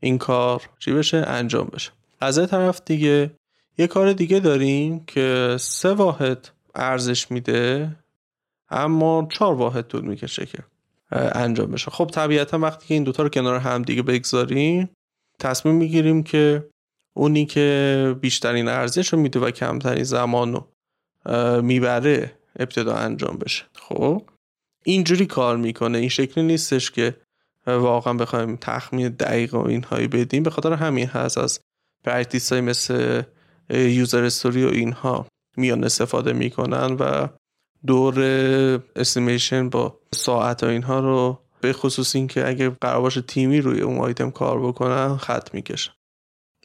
این 0.00 0.18
کار 0.18 0.62
چی 0.78 0.92
بشه؟ 0.92 1.16
انجام 1.16 1.68
بشه. 1.72 1.90
از 2.20 2.46
طرف 2.46 2.80
دیگه. 2.84 3.30
یه 3.78 3.86
کار 3.86 4.12
دیگه 4.12 4.40
داریم 4.40 5.04
که 5.04 5.56
سه 5.60 5.92
واحد 5.92 6.48
ارزش 6.74 7.30
میده 7.30 7.96
اما 8.70 9.28
چهار 9.32 9.54
واحد 9.54 9.86
طول 9.86 10.04
می‌کشه 10.04 10.46
که 10.46 10.58
انجام 11.12 11.70
بشه. 11.70 11.90
خب 11.90 12.10
طبیعتا 12.12 12.58
وقتی 12.58 12.86
که 12.86 12.94
این 12.94 13.04
دوتا 13.04 13.22
رو 13.22 13.28
کنار 13.28 13.58
هم 13.58 13.82
دیگه 13.82 14.02
بگذاریم 14.02 14.90
تصمیم 15.38 15.74
می‌گیریم 15.74 16.22
که 16.22 16.68
اونی 17.14 17.46
که 17.46 18.16
بیشترین 18.20 18.68
ارزش 18.68 19.08
رو 19.08 19.18
میده 19.18 19.40
و 19.40 19.50
کمترین 19.50 20.04
زمان 20.04 20.52
رو 20.52 20.68
می‌بره 21.62 22.32
ابتدا 22.58 22.94
انجام 22.94 23.36
بشه. 23.36 23.64
خب 23.74 24.22
اینجوری 24.84 25.26
کار 25.26 25.56
می‌کنه. 25.56 25.98
این 25.98 26.08
شکلی 26.08 26.44
نیستش 26.44 26.90
که 26.90 27.16
واقعا 27.68 28.12
بخوایم 28.12 28.56
تخمین 28.56 29.08
دقیق 29.08 29.54
و 29.54 29.66
اینهایی 29.66 30.08
بدیم. 30.08 30.42
به 30.42 30.50
خاطر 30.50 30.72
همین 30.72 31.06
هست 31.06 31.38
از 31.38 31.60
practice 32.04 32.52
های 32.52 32.60
مثل 32.60 33.22
user 33.70 34.24
story 34.24 34.64
و 34.64 34.68
اینها 34.68 35.26
میان 35.56 35.84
استفاده 35.84 36.32
می‌کنن 36.32 36.92
و 36.92 37.28
دور 37.86 38.20
estimation 38.96 39.68
با 39.68 39.98
ساعت 40.14 40.62
و 40.62 40.66
اینها 40.66 41.00
رو 41.00 41.38
به 41.60 41.72
خصوص 41.72 42.16
اینکه 42.16 42.48
اگه 42.48 42.70
قرار 42.70 43.00
باشه 43.00 43.20
تیمی 43.20 43.60
روی 43.60 43.80
اون 43.80 43.98
آیتم 43.98 44.30
کار 44.30 44.60
بکنن 44.60 45.16
خط 45.16 45.54
می‌کشن. 45.54 45.92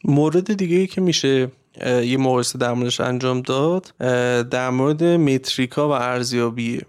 مورد 0.03 0.53
دیگه 0.53 0.77
ای 0.77 0.87
که 0.87 1.01
میشه 1.01 1.51
یه 1.85 2.17
مقایسه 2.17 2.57
در 2.57 2.73
موردش 2.73 3.01
انجام 3.01 3.41
داد 3.41 3.93
در 4.49 4.69
مورد 4.69 5.03
متریکا 5.03 5.89
و 5.89 5.91
ارزیابیه 5.91 6.81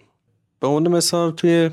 به 0.61 0.67
اون 0.67 0.89
مثال 0.89 1.31
توی 1.31 1.71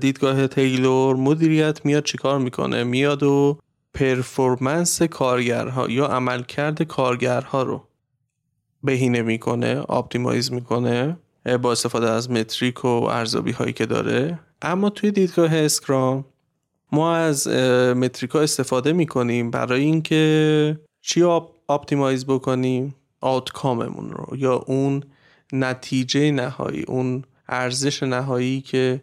دیدگاه 0.00 0.46
تیلور 0.46 1.16
مدیریت 1.16 1.84
میاد 1.84 2.04
چیکار 2.04 2.38
می‌کنه؟ 2.38 2.84
میاد 2.84 3.22
و 3.22 3.58
performance 3.94 5.02
کارگرها 5.02 5.90
یا 5.90 6.06
عملکرد 6.06 6.82
کارگرها 6.82 7.62
رو 7.62 7.88
بهینه 8.84 9.22
می‌کنه 9.22 9.78
optimize 9.78 10.52
می‌کنه 10.52 11.16
با 11.62 11.72
استفاده 11.72 12.10
از 12.10 12.30
metric 12.30 12.84
و 12.84 12.88
ارزیابی 12.88 13.52
هایی 13.52 13.72
که 13.72 13.86
داره. 13.86 14.38
اما 14.62 14.90
توی 14.90 15.10
دیدگاه 15.10 15.56
اسکرام 15.56 16.24
ما 16.92 17.14
از 17.16 17.48
metric 17.96 18.30
ها 18.30 18.40
استفاده 18.40 18.92
می‌کنیم 18.92 19.50
برای 19.50 19.82
اینکه 19.82 20.78
چی 21.00 21.22
optimize 21.68 22.26
بکنیم؟ 22.26 22.94
outcome 23.20 23.83
مون 23.83 24.10
رو 24.10 24.36
یا 24.36 24.54
اون 24.54 25.02
نتیجه 25.52 26.30
نهایی 26.30 26.82
اون 26.82 27.24
ارزش 27.48 28.02
نهایی 28.02 28.60
که 28.60 29.02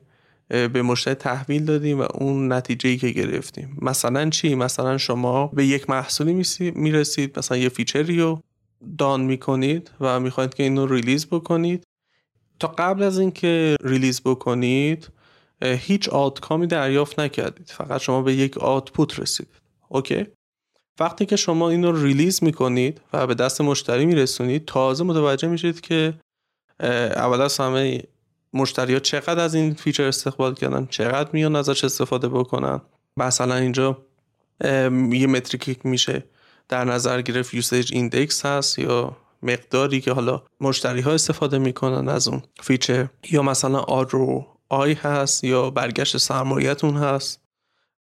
به 0.50 0.82
مشتری 0.82 1.14
تحویل 1.14 1.66
دادیم 1.66 2.00
و 2.00 2.08
اون 2.14 2.54
نتیجه 2.54 2.98
که 2.98 3.10
گرفتیم. 3.10 3.78
مثلا 3.82 4.30
چی؟ 4.30 4.56
مثلا 4.56 4.98
شما 4.98 5.48
به 5.48 5.66
یک 5.66 5.90
محصولی 5.90 6.44
می‌رسید 6.76 7.40
مثلا 7.40 7.58
یه 7.58 7.70
feature 7.70 8.13
ی 8.13 8.20
رو 8.20 8.42
done 8.98 9.22
می‌کنید 9.22 9.92
و 10.00 10.20
می‌خواید 10.20 10.54
که 10.54 10.64
اینو 10.64 10.88
release 10.88 11.28
بکنید. 11.28 11.84
تا 12.60 12.68
قبل 12.68 13.04
از 13.04 13.20
اینکه 13.20 13.76
release 13.84 14.22
بکنید 14.22 15.10
هیچ 15.62 16.10
outcome 16.10 16.60
ی 16.61 16.68
دریافت 16.68 17.20
نکردید. 17.20 17.70
فقط 17.70 18.02
شما 18.02 18.22
به 18.22 18.34
یک 18.34 18.58
output 18.58 19.20
رسیدید 19.20 19.54
okay؟ 19.90 20.26
وقتی 21.00 21.26
که 21.26 21.36
شما 21.36 21.70
این 21.70 21.84
رو 21.84 22.04
release 22.04 22.44
می‌کنید 22.44 23.02
و 23.14 23.28
به 23.28 23.36
دست 23.36 23.62
مشتری 23.62 24.06
میرسونید 24.06 24.66
تازه 24.66 25.04
متوجه 25.04 25.48
میشید 25.48 25.82
که 25.82 26.14
اول 27.16 27.42
از 27.42 27.58
همه 27.58 28.04
مشتری 28.54 28.94
ها 28.94 29.00
چقدر 29.00 29.44
از 29.44 29.56
این 29.56 29.74
feature 29.74 30.04
استقبال 30.04 30.54
کردن؟ 30.54 30.88
چقدر 30.90 31.30
میان 31.34 31.56
ازش 31.56 31.84
استفاده 31.84 32.30
بکنن؟ 32.30 32.82
مثلا 33.18 33.56
اینجا 33.56 33.98
یه 35.12 35.28
metric 35.28 35.86
میشه. 35.86 36.24
در 36.70 36.86
نظر 36.86 37.22
گرفت 37.22 37.54
usage 37.54 37.94
index 37.94 38.46
هست 38.46 38.80
یا 38.80 39.18
مقداری 39.44 40.02
که 40.02 40.12
حالا 40.12 40.44
مشتری 40.62 41.02
ها 41.02 41.12
استفاده 41.12 41.58
می‌کنن 41.58 42.10
از 42.10 42.28
اون 42.28 42.42
feature 42.62 43.08
یا 43.32 43.42
مثلا 43.42 43.80
R 43.80 44.08
OI 44.70 44.94
هست 44.94 45.44
یا 45.44 45.70
برگشت 45.70 46.18
سرمایتون 46.18 46.98
هست 46.98 47.42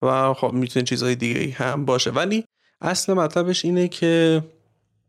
و 0.03 0.35
خب 0.35 0.53
می‌تونه 0.53 0.85
چیزهای 0.85 1.15
دیگه 1.15 1.53
هم 1.53 1.85
باشه. 1.85 2.11
ولی 2.11 2.45
اصل 2.81 3.13
مطلبش 3.13 3.65
اینه 3.65 3.89
که 3.89 4.45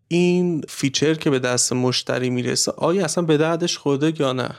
این 0.07 0.61
feature 0.69 1.13
که 1.13 1.29
به 1.29 1.39
دست 1.39 1.73
مشتری 1.73 2.29
می‌رسه 2.29 2.71
آیا 2.71 3.05
اصلا 3.05 3.23
به 3.23 3.37
دردش 3.37 3.77
خورده 3.77 4.13
یا 4.19 4.33
نه؟ 4.33 4.55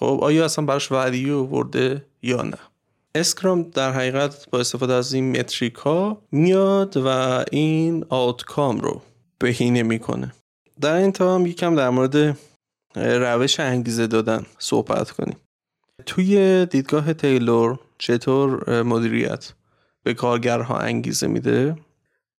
خب 0.00 0.18
آیا 0.22 0.44
اصلا 0.44 0.64
براش 0.64 0.92
value 0.92 1.42
آورده 1.42 2.04
یا 2.22 2.42
نه؟ 2.42 2.58
اسکرام 3.14 3.62
در 3.62 3.92
حقیقت 3.92 4.50
با 4.50 4.60
استفاده 4.60 4.92
از 4.92 5.12
این 5.12 5.38
metric 5.38 5.74
ها 5.74 6.22
میاد 6.32 6.96
و 6.96 7.08
این 7.50 8.04
outcome 8.08 8.80
رو 8.80 9.02
بهینه 9.38 9.82
می‌کنه. 9.82 10.32
در 10.80 10.94
این 10.94 11.12
هم 11.20 11.46
یکم 11.46 11.74
در 11.74 11.90
مورد 11.90 12.38
روش 12.96 13.60
انگیزه 13.60 14.06
دادن 14.06 14.46
صحبت 14.58 15.10
کنیم. 15.10 15.36
توی 16.06 16.66
دیدگاه 16.66 17.12
تیلور 17.12 17.78
چطور 17.98 18.82
مدیریت 18.82 19.52
به 20.02 20.14
کارگرها 20.14 20.78
انگیزه 20.78 21.26
میده؟ 21.26 21.76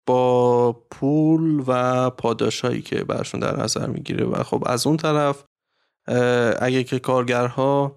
با 0.05 0.73
پول 0.91 1.63
و 1.67 2.09
پاداشهایی 2.09 2.81
که 2.81 3.03
برشون 3.03 3.39
در 3.39 3.63
نظر 3.63 3.87
می‌گیره 3.87 4.25
و 4.25 4.43
خب 4.43 4.63
از 4.65 4.87
اون 4.87 4.97
طرف 4.97 5.43
اگه 6.59 6.83
که 6.83 6.99
کارگرها 6.99 7.95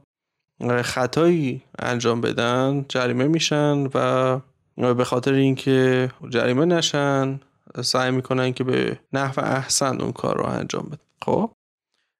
خطایی 0.83 1.62
انجام 1.79 2.21
بدن 2.21 2.85
جریمه 2.88 3.25
میشن 3.25 3.87
و 3.95 4.40
به 4.77 5.05
خاطر 5.05 5.33
اینکه 5.33 6.11
جریمه 6.31 6.64
نشن 6.64 7.40
سعی 7.83 8.11
می‌کنن 8.11 8.53
که 8.53 8.64
به 8.64 8.99
نحو 9.12 9.40
احسن 9.40 10.01
اون 10.01 10.12
کار 10.12 10.37
رو 10.37 10.47
انجام 10.47 10.83
بدن 10.83 10.99
خب 11.23 11.51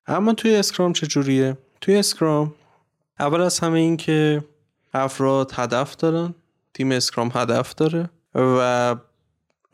اما 0.07 0.33
توی 0.33 0.57
اسکرام 0.57 0.93
چجوریه؟ 0.93 1.59
توی 1.81 1.97
اسکرام 1.97 2.55
اول 3.21 3.41
از 3.41 3.59
همه 3.59 3.79
این 3.79 3.97
که 3.97 4.45
افراد 4.95 5.53
هدف 5.55 5.97
دارن 5.97 6.35
تیم 6.75 6.91
اسکرام 6.91 7.31
هدف 7.35 7.75
داره 7.75 8.11
و 8.35 8.97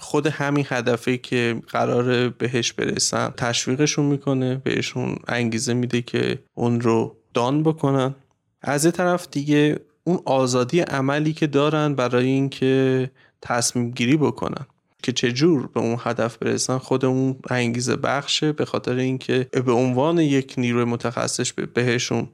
خود 0.00 0.26
همین 0.26 0.66
هدفی 0.68 1.18
که 1.18 1.62
قرار 1.68 2.28
بهش 2.28 2.72
برسن 2.72 3.30
تشویقشون 3.36 4.04
می‌کنه 4.04 4.54
بهشون 4.56 5.16
انگیزه 5.28 5.74
میده 5.74 6.02
که 6.02 6.38
اون 6.54 6.80
رو 6.80 7.16
دان 7.34 7.62
بکنن. 7.62 8.14
از 8.62 8.84
یه 8.84 8.90
طرف 8.90 9.28
دیگه 9.30 9.80
اون 10.04 10.20
آزادی 10.24 10.80
عملی 10.80 11.32
که 11.32 11.46
دارن 11.46 11.94
برای 11.94 12.26
اینکه 12.26 13.10
تصمیم 13.42 13.90
گیری 13.90 14.16
بکنن 14.16 14.66
که 15.02 15.12
چجور 15.12 15.66
به 15.66 15.80
اون 15.80 15.96
هدف 16.00 16.36
برسن 16.36 16.78
خود 16.78 17.04
اون 17.04 17.36
انگیزه 17.50 17.96
بخشه 17.96 18.52
به 18.52 18.64
خاطر 18.64 18.94
اینکه 18.94 19.48
به 19.52 19.72
عنوان 19.72 20.18
یک 20.18 20.54
نیروی 20.58 20.84
متخصص 20.84 21.52
بهشون 21.52 22.28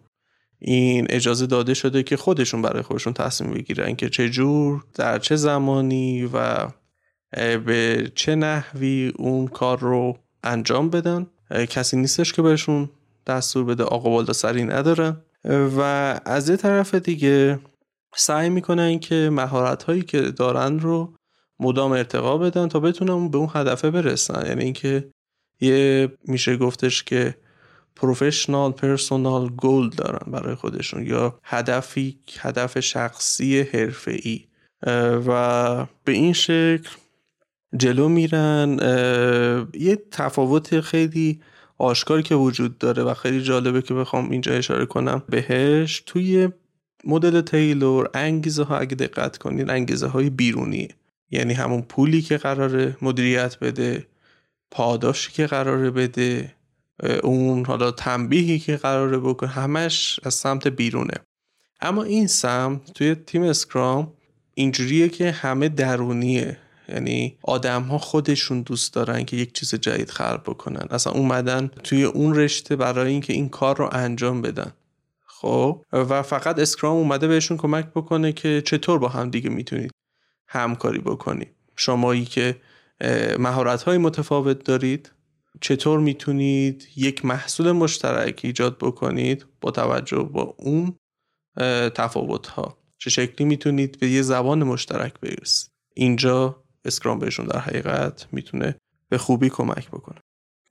این 0.59 1.07
اجازه 1.11 1.47
داده 1.47 1.75
شده 1.75 2.03
که 2.03 2.17
خودشون 2.17 2.63
برای 2.63 2.83
خودشون 2.83 3.13
تصمیم 3.13 3.55
بگیرن 3.55 3.97
که 3.97 4.09
چجور 4.09 4.85
در 4.95 5.19
چه 5.19 5.37
زمانی 5.37 6.31
و 6.33 6.69
به 7.33 8.13
چه 8.15 8.35
نحوی 8.35 9.13
اون 9.17 9.49
کار 9.49 9.79
رو 9.79 10.19
انجام 10.45 10.91
بدن؟ 10.91 11.27
کسی 11.71 11.97
نیستش 11.97 12.33
که 12.33 12.43
بهشون 12.43 12.91
دستور 13.27 13.65
بده 13.65 13.85
آقا 13.85 14.11
بالدا 14.11 14.33
سری 14.33 14.65
ندارن 14.65 15.17
و 15.45 15.81
از 16.25 16.49
یه 16.49 16.57
طرف 16.57 16.95
دیگه 16.95 17.59
سعی 18.17 18.49
می‌کنن 18.49 18.99
که 18.99 19.31
مهارت 19.33 19.83
هایی 19.83 20.03
که 20.03 20.21
دارن 20.21 20.79
رو 20.79 21.13
مدام 21.61 21.93
ارتقا 21.93 22.39
بدن 22.39 22.69
تا 22.69 22.81
بتونن 22.81 23.29
به 23.29 23.39
اون 23.39 23.49
هدفه 23.55 23.91
برسن. 23.91 24.47
یعنی 24.47 24.65
اینکه 24.65 25.11
یه 25.61 26.09
میشه 26.25 26.57
گفتش 26.57 27.03
که 27.03 27.35
پروفشنال 27.97 28.73
پرسونال 28.73 29.49
گول 29.49 29.91
دارن 29.91 30.33
برای 30.33 30.55
خودشون 30.55 31.07
یا 31.07 31.39
هدفی 31.45 32.19
هدف 32.39 32.81
شخصی 32.81 33.61
حرفه‌ای. 33.61 34.45
و 35.27 35.87
به 36.05 36.13
این 36.13 36.33
شکل 36.33 36.89
جلو 37.77 38.09
میرن 38.09 38.79
یه 39.75 39.99
تفاوت 40.11 40.81
خیلی 40.81 41.41
آشکاری 41.79 42.23
که 42.23 42.35
وجود 42.35 42.79
داره 42.79 43.03
و 43.03 43.15
خیلی 43.15 43.43
جالبه 43.43 43.83
که 43.83 43.95
بخوام 43.95 44.31
اینجا 44.31 44.53
اشاره 44.53 44.87
کنم. 44.87 45.23
بهش 45.29 46.03
توی 46.07 46.49
مدل 47.05 47.41
تیلور 47.41 48.11
انگیزه 48.15 48.63
ها 48.63 48.79
اگه 48.79 48.95
دقت 48.95 49.39
کنید 49.39 49.71
انگیزه 49.71 50.07
های 50.07 50.31
بیرونی. 50.31 50.89
یعنی 51.31 51.55
همون 51.55 51.83
پولی 51.83 52.23
که 52.23 52.37
قراره 52.37 52.97
مدیریت 53.03 53.59
بده 53.59 54.07
پاداشی 54.71 55.33
که 55.33 55.47
قراره 55.47 55.91
بده 55.91 56.55
اون 57.23 57.65
حالا 57.65 57.91
تنبیهی 57.91 58.59
که 58.59 58.77
قراره 58.77 59.19
بکنه 59.19 59.51
همش 59.51 60.21
از 60.23 60.35
سمت 60.35 60.69
بیرونه. 60.69 61.15
اما 61.81 62.03
این 62.03 62.27
سمت 62.27 62.93
توی 62.93 63.15
تیم 63.15 63.43
اسکرام 63.43 64.13
اینجوریه 64.55 65.09
که 65.09 65.31
همه 65.31 65.69
درونیه. 65.69 66.59
یعنی 66.89 67.39
آدم 67.43 67.83
ها 67.83 67.99
خودشون 67.99 68.63
دوست 68.63 68.95
دارن 68.95 69.25
که 69.25 69.37
یک 69.37 69.53
چیز 69.53 69.75
جدید 69.75 70.11
خلق 70.11 70.43
بکنن. 70.43 70.87
اصلا 70.91 71.13
اومدن 71.13 71.67
توی 71.67 72.05
اون 72.05 72.35
رشته 72.35 72.77
برای 72.77 73.13
اینکه 73.13 73.33
این 73.33 73.49
کار 73.49 73.77
رو 73.77 73.89
انجام 73.93 74.43
بدن. 74.43 74.73
خب؟ 75.27 75.85
و 75.93 76.23
فقط 76.23 76.59
اسکرام 76.59 76.97
اومده 76.97 77.29
بهشون 77.29 77.57
کمک 77.57 77.87
بکنه 77.87 78.33
که 78.33 78.63
چطور 78.67 78.99
با 78.99 79.09
هم 79.09 79.31
دیگه 79.31 79.51
می‌تونید 79.51 79.91
همکاری 80.49 80.99
بکنید. 80.99 81.55
شمایی 81.77 82.25
که 82.25 82.57
مهارت 83.39 83.83
های 83.83 83.99
متفاوت 83.99 84.65
دارید 84.65 85.13
چطور 85.61 86.01
می‌تونید 86.01 86.89
یک 86.97 87.25
محصول 87.25 87.73
مشترک 87.73 88.41
ایجاد 88.45 88.79
بکنید 88.79 89.47
با 89.61 89.71
توجه 89.71 90.19
با 90.33 90.55
اون 90.59 90.97
تفاوت 91.95 92.47
ها 92.47 92.79
چه 92.99 93.11
شکلی 93.11 93.47
می‌تونید 93.47 93.99
به 94.01 94.09
یه 94.09 94.23
زبان 94.23 94.65
مشترک 94.65 95.21
برسید؟ 95.21 95.71
اینجا 95.95 96.63
اسکرام 96.87 97.19
بهشون 97.19 97.47
در 97.47 97.59
حقیقت 97.59 98.27
می‌تونه 98.33 98.77
به 99.09 99.19
خوبی 99.19 99.51
کمک 99.51 99.89
بکنه. 99.89 100.19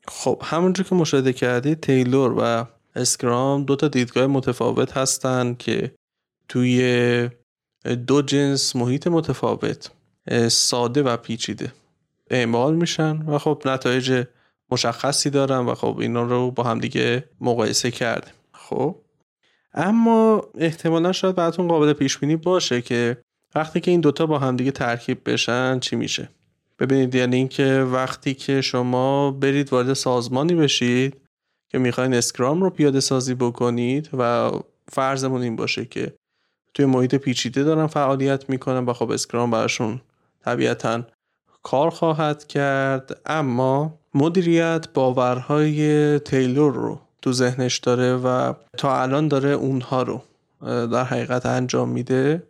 خب 0.08 0.42
همونجور 0.46 0.86
که 0.86 0.96
مشاهده 0.96 1.34
کردید 1.34 1.82
تیلور 1.82 2.36
و 2.38 2.66
اسکرام 2.96 3.64
دو 3.64 3.76
تا 3.76 3.88
دیدگاه 3.88 4.28
متفاوت 4.28 4.98
هستند 4.98 5.58
که 5.58 5.96
توی 6.50 7.30
دو 8.08 8.22
جنس 8.22 8.76
محیط 8.76 9.08
متفاوت 9.08 9.92
ساده 10.48 11.04
و 11.04 11.18
پیچیده 11.18 11.74
اعمال 12.30 12.76
میشن 12.76 13.22
و 13.22 13.38
خب 13.38 13.62
نتایج 13.66 14.26
مشخصی 14.72 15.30
دارن 15.30 15.66
و 15.66 15.76
خب 15.76 15.98
اینا 16.00 16.24
رو 16.24 16.52
با 16.52 16.64
هم 16.64 16.80
دیگه 16.80 17.30
مقایسه 17.42 17.92
کردیم. 17.92 18.34
خب 18.54 18.96
اما 19.74 20.44
احتمالا 20.56 21.12
شاید 21.12 21.36
براتون 21.36 21.68
قابل 21.68 21.94
پیش 21.94 22.18
بینی 22.18 22.36
باشه 22.36 22.82
که 22.82 23.18
وقتی 23.56 23.80
که 23.80 23.92
این 23.92 24.02
دوتا 24.02 24.26
با 24.26 24.40
هم 24.40 24.56
دیگه 24.56 24.72
ترکیب 24.72 25.30
بشن 25.32 25.80
چی 25.80 25.96
میشه؟ 25.96 26.30
ببینید 26.80 27.16
یعنی 27.16 27.36
اینکه 27.36 27.88
وقتی 27.92 28.34
که 28.34 28.62
شما 28.62 29.32
برید 29.32 29.74
وارد 29.74 29.94
سازمانی 29.94 30.56
بشید 30.56 31.22
که 31.70 31.78
می‌خواین 31.78 32.14
اسکرام 32.14 32.64
رو 32.64 32.70
پیاده 32.70 33.00
سازی 33.00 33.34
بکنید 33.34 34.10
و 34.18 34.52
فرضمون 34.88 35.42
این 35.42 35.56
باشه 35.56 35.86
که 35.86 36.14
توی 36.74 36.86
محیط 36.86 37.16
پیچیده 37.16 37.64
دارن 37.64 37.88
فعالیت 37.88 38.50
می‌کنن 38.50 38.86
و 38.86 38.94
خب 38.94 39.12
اسکرام 39.12 39.52
براشون 39.52 40.02
طبیعتا 40.46 41.04
کار 41.64 41.90
خواهد 41.90 42.48
کرد 42.48 43.22
اما 43.26 44.00
مدیریت 44.14 44.88
باورهای 44.94 46.20
تیلور 46.20 46.74
رو 46.74 47.00
تو 47.22 47.32
ذهنش 47.32 47.78
داره 47.78 48.16
و 48.16 48.54
تا 48.78 49.02
الان 49.02 49.28
داره 49.28 49.50
اونها 49.50 50.04
رو 50.04 50.22
در 50.88 51.04
حقیقت 51.04 51.46
انجام 51.46 51.90
میده. 51.90 52.44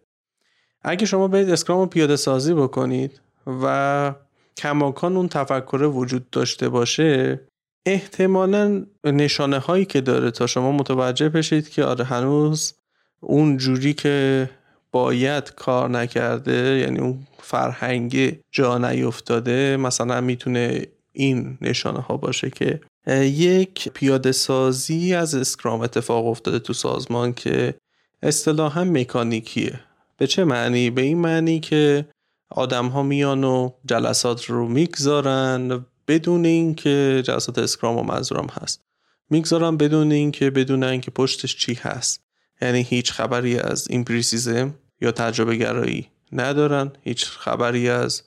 اگه 0.87 1.05
شما 1.05 1.27
برید 1.27 1.49
اسکرام 1.49 1.79
رو 1.79 1.85
پیاده 1.85 2.15
سازی 2.15 2.53
بکنید 2.53 3.21
و 3.63 4.13
کماکان 4.57 5.17
اون 5.17 5.27
تفکر 5.27 5.81
وجود 5.83 6.29
داشته 6.29 6.69
باشه 6.69 7.39
احتمالا 7.85 8.85
نشانه 9.03 9.59
هایی 9.59 9.85
که 9.85 10.01
داره 10.01 10.31
تا 10.31 10.47
شما 10.47 10.71
متوجه 10.71 11.29
بشید 11.29 11.69
که 11.69 11.83
آره 11.83 12.05
هنوز 12.05 12.73
اون 13.19 13.57
جوری 13.57 13.93
که 13.93 14.49
باید 14.91 15.53
کار 15.55 15.89
نکرده 15.89 16.77
یعنی 16.79 16.99
اون 16.99 17.27
فرهنگ 17.39 18.39
جا 18.51 18.77
نیفتاده 18.77 19.77
مثلا 19.77 20.21
می‌تونه 20.21 20.87
این 21.13 21.57
نشانه 21.61 21.99
ها 21.99 22.17
باشه 22.17 22.49
که 22.49 22.81
یک 23.21 23.89
پیاده 23.89 24.31
سازی 24.31 25.13
از 25.13 25.35
اسکرام 25.35 25.81
اتفاق 25.81 26.27
افتاده 26.27 26.59
تو 26.59 26.73
سازمان 26.73 27.33
که 27.33 27.75
اصطلاحا 28.23 28.83
مکانیکیه. 28.83 29.79
به 30.17 30.27
چه 30.27 30.43
معنی؟ 30.43 30.89
به 30.89 31.01
این 31.01 31.17
معنی 31.17 31.59
که 31.59 32.05
آدم 32.49 32.87
ها 32.87 33.03
میان 33.03 33.43
و 33.43 33.69
جلسات 33.85 34.45
رو 34.45 34.67
می‌گذارن 34.67 35.85
بدون 36.07 36.45
اینکه 36.45 37.23
جلسات 37.25 37.57
اسکرام 37.57 37.97
و 37.97 38.03
منظورم 38.03 38.47
هست. 38.61 38.81
می‌گذارن 39.29 39.77
بدون 39.77 40.11
اینکه 40.11 40.49
بدونن 40.49 41.01
که 41.01 41.11
پشتش 41.11 41.57
چی 41.57 41.73
هست. 41.73 42.23
یعنی 42.61 42.81
هیچ 42.81 43.11
خبری 43.11 43.59
از 43.59 43.87
empiricism 43.89 44.73
یا 45.01 45.11
تجربه 45.11 45.55
گرایی 45.55 46.07
ندارن. 46.31 46.91
هیچ 47.01 47.25
خبری 47.25 47.89
از 47.89 48.23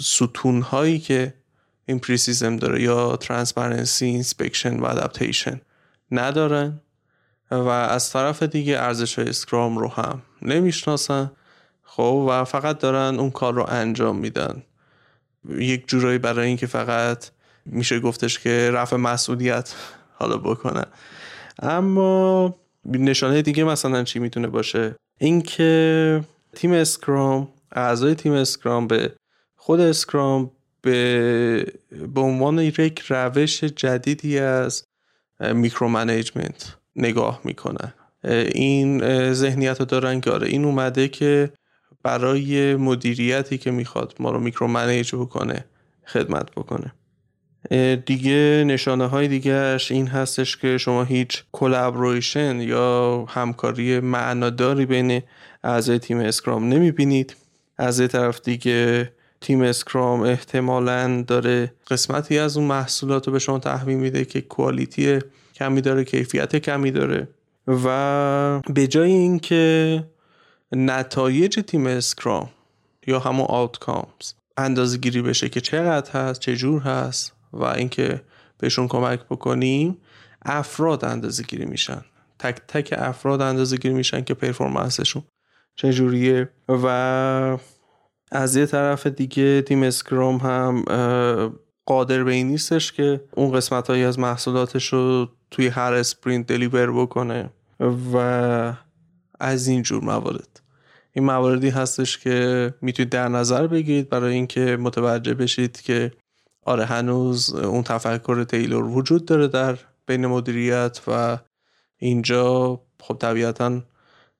ستون 0.00 0.62
هایی 0.62 0.98
که 0.98 1.34
empiricism 1.86 2.56
داره 2.56 2.82
یا 2.82 3.16
transparency 3.16 4.04
inspection 4.04 4.80
و 4.80 4.84
adaptation 4.84 5.60
ندارن. 6.10 6.80
و 7.50 7.68
از 7.68 8.12
طرف 8.12 8.42
دیگه 8.42 8.78
ارزش 8.78 9.18
اسکرام 9.18 9.78
رو 9.78 9.88
هم 9.88 10.22
نمی‌شناسن. 10.42 11.30
خب 11.82 12.26
و 12.30 12.44
فقط 12.44 12.78
دارن 12.78 13.18
اون 13.18 13.30
کار 13.30 13.54
رو 13.54 13.66
انجام 13.68 14.16
میدن. 14.16 14.62
یک 15.48 15.88
جورایی 15.88 16.18
برای 16.18 16.46
اینکه 16.46 16.66
فقط 16.66 17.26
میشه 17.66 18.00
گفتش 18.00 18.38
که 18.38 18.70
رفع 18.72 18.96
مسئولیت 18.96 19.74
حالا 20.12 20.36
بکنن. 20.36 20.86
اما 21.62 22.54
نشانه 22.84 23.42
دیگه 23.42 23.64
مثلا 23.64 24.04
چی 24.04 24.18
می‌تونه 24.18 24.46
باشه؟ 24.46 24.94
اینکه 25.18 26.24
تیم 26.54 26.72
اسکرام 26.72 27.48
اعضای 27.72 28.14
تیم 28.14 28.32
اسکرام 28.32 28.86
به 28.86 29.12
خود 29.56 29.80
اسکرام 29.80 30.50
به 30.82 31.72
به 32.14 32.20
عنوان 32.20 32.58
یک 32.58 33.02
روش 33.08 33.64
جدیدی 33.64 34.38
از 34.38 34.84
micromanagement 35.40 36.76
نگاه 37.00 37.40
می‌کنن. 37.44 37.92
این 38.54 39.02
ذهنیت 39.32 39.80
رو 39.80 39.86
دارن 39.86 40.20
که 40.20 40.30
آره 40.30 40.48
این 40.48 40.64
اومده 40.64 41.08
که 41.08 41.50
برای 42.02 42.76
مدیریتی 42.76 43.58
که 43.58 43.70
می‌خواد 43.70 44.14
ما 44.20 44.30
رو 44.30 44.40
micromanage 44.40 45.14
بکنه 45.14 45.64
خدمت 46.06 46.50
بکنه. 46.50 46.92
دیگه 48.06 48.64
نشانه 48.66 49.06
های 49.06 49.28
دیگهش 49.28 49.92
این 49.92 50.06
هستش 50.06 50.56
که 50.56 50.78
شما 50.78 51.04
هیچ 51.04 51.44
collaboration 51.52 52.60
یا 52.60 53.24
همکاری 53.28 54.00
معناداری 54.00 54.86
بین 54.86 55.22
اعضای 55.64 55.98
تیم 55.98 56.18
اسکرام 56.18 56.68
نمی‌بینید. 56.68 57.36
از 57.78 58.00
یه 58.00 58.06
طرف 58.06 58.40
دیگه 58.40 59.12
تیم 59.40 59.62
اسکرام 59.62 60.20
احتمالا 60.20 61.24
داره 61.26 61.72
قسمتی 61.90 62.38
از 62.38 62.56
اون 62.56 62.66
محصولات 62.66 63.26
رو 63.26 63.32
به 63.32 63.38
شما 63.38 63.58
تحویل 63.58 63.96
میده 63.96 64.24
که 64.24 64.40
کوالیتی 64.40 65.18
کمی 65.60 65.80
داره 65.80 66.04
کیفیت 66.04 66.56
کمی 66.56 66.90
داره. 66.90 67.28
و 67.66 68.60
به 68.74 68.86
جای 68.86 69.10
اینکه 69.10 70.04
نتایج 70.72 71.60
تیم 71.66 71.86
اسکرام 71.86 72.48
یا 73.06 73.18
همون 73.18 73.46
آوتکامز 73.48 74.32
اندازه 74.56 74.98
گیری 74.98 75.22
بشه 75.22 75.48
که 75.48 75.60
چقدر 75.60 76.10
هست 76.12 76.40
چه 76.40 76.56
جور 76.56 76.82
هست 76.82 77.32
و 77.52 77.64
اینکه 77.64 78.22
بهشون 78.58 78.88
کمک 78.88 79.20
بکنیم 79.30 79.98
افراد 80.42 81.04
اندازه 81.04 81.42
گیری 81.42 81.64
میشن. 81.64 82.04
تک 82.38 82.60
تک 82.68 82.94
افراد 82.98 83.40
اندازه 83.40 83.76
گیری 83.76 83.94
میشن 83.94 84.24
که 84.24 84.34
پرفورمنسشون 84.34 85.22
چجوریه 85.76 86.48
و 86.68 86.86
از 88.32 88.56
یه 88.56 88.66
طرف 88.66 89.06
دیگه 89.06 89.62
تیم 89.62 89.82
اسکرام 89.82 90.36
هم 90.36 90.84
قادر 91.90 92.24
به 92.24 92.32
این 92.32 92.48
نیستش 92.48 92.92
که 92.92 93.20
اون 93.36 93.52
قسمت 93.52 93.90
هایی 93.90 94.04
از 94.04 94.18
محصولاتش 94.18 94.92
رو 94.92 95.28
توی 95.50 95.66
هر 95.66 95.92
sprint 95.92 96.46
deliver 96.46 97.02
بکنه 97.02 97.50
و 98.14 98.72
از 99.40 99.66
این 99.66 99.82
جور 99.82 100.04
موارد. 100.04 100.60
این 101.12 101.24
مواردی 101.24 101.68
هستش 101.68 102.18
که 102.18 102.74
می‌تونید 102.82 103.12
در 103.12 103.28
نظر 103.28 103.66
بگیرید 103.66 104.08
برای 104.08 104.34
اینکه 104.34 104.76
متوجه 104.80 105.34
بشید 105.34 105.80
که 105.80 106.12
آره 106.64 106.84
هنوز 106.84 107.54
اون 107.54 107.82
تفکر 107.82 108.44
تیلور 108.44 108.84
وجود 108.84 109.24
داره 109.24 109.48
در 109.48 109.78
بین 110.06 110.26
مدیریت 110.26 111.00
و 111.06 111.38
اینجا 111.98 112.80
خب 113.00 113.16
طبیعتا 113.18 113.80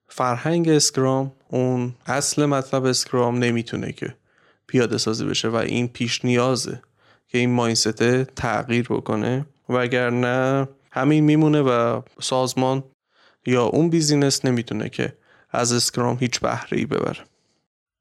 فرهنگ 0.09 0.69
Scrum 0.69 1.33
اون 1.49 1.95
اصل 2.07 2.47
مطلب 2.47 2.85
Scrum 2.85 3.39
نمی‌تونه 3.39 3.93
که 3.93 4.15
پیاده 4.67 4.99
سازی 4.99 5.25
بشه 5.25 5.49
و 5.49 5.57
این 5.57 5.89
پیش 5.89 6.25
نیازه. 6.25 6.83
که 7.31 7.39
این 7.39 7.51
mindset 7.51 8.16
ه 8.16 8.25
تغییر 8.25 8.87
بکنه. 8.89 9.47
و 9.69 9.77
اگر 9.77 10.11
نه 10.11 10.69
همین 10.91 11.25
میمونه 11.25 11.61
و 11.61 12.03
سازمان 12.21 12.85
یا 13.47 13.65
اون 13.65 13.91
business 13.91 14.45
نمی‌تونه 14.45 14.89
که 14.89 15.17
از 15.51 15.73
Scrum 15.73 16.17
هیچ 16.21 16.41
بهره 16.41 16.79
ای 16.79 16.87
ببره. 16.87 17.25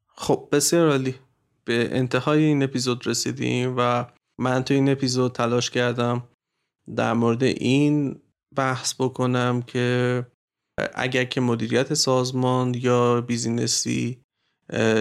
خب 0.07 0.47
بسیار 0.51 0.89
عالی. 0.89 1.15
به 1.65 1.97
انتهای 1.97 2.43
این 2.43 2.63
اپیزود 2.63 3.07
رسیدیم 3.07 3.75
و 3.77 4.05
من 4.39 4.63
تو 4.63 4.73
این 4.73 4.89
اپیزود 4.89 5.31
تلاش 5.31 5.69
کردم 5.69 6.23
در 6.95 7.13
مورد 7.13 7.43
این 7.43 8.21
بحث 8.55 8.93
بکنم 8.99 9.61
که 9.61 10.25
اگر 10.93 11.23
که 11.23 11.41
مدیریت 11.41 11.93
سازمان 11.93 12.73
یا 12.73 13.21
business 13.21 14.10
ی 14.10 14.21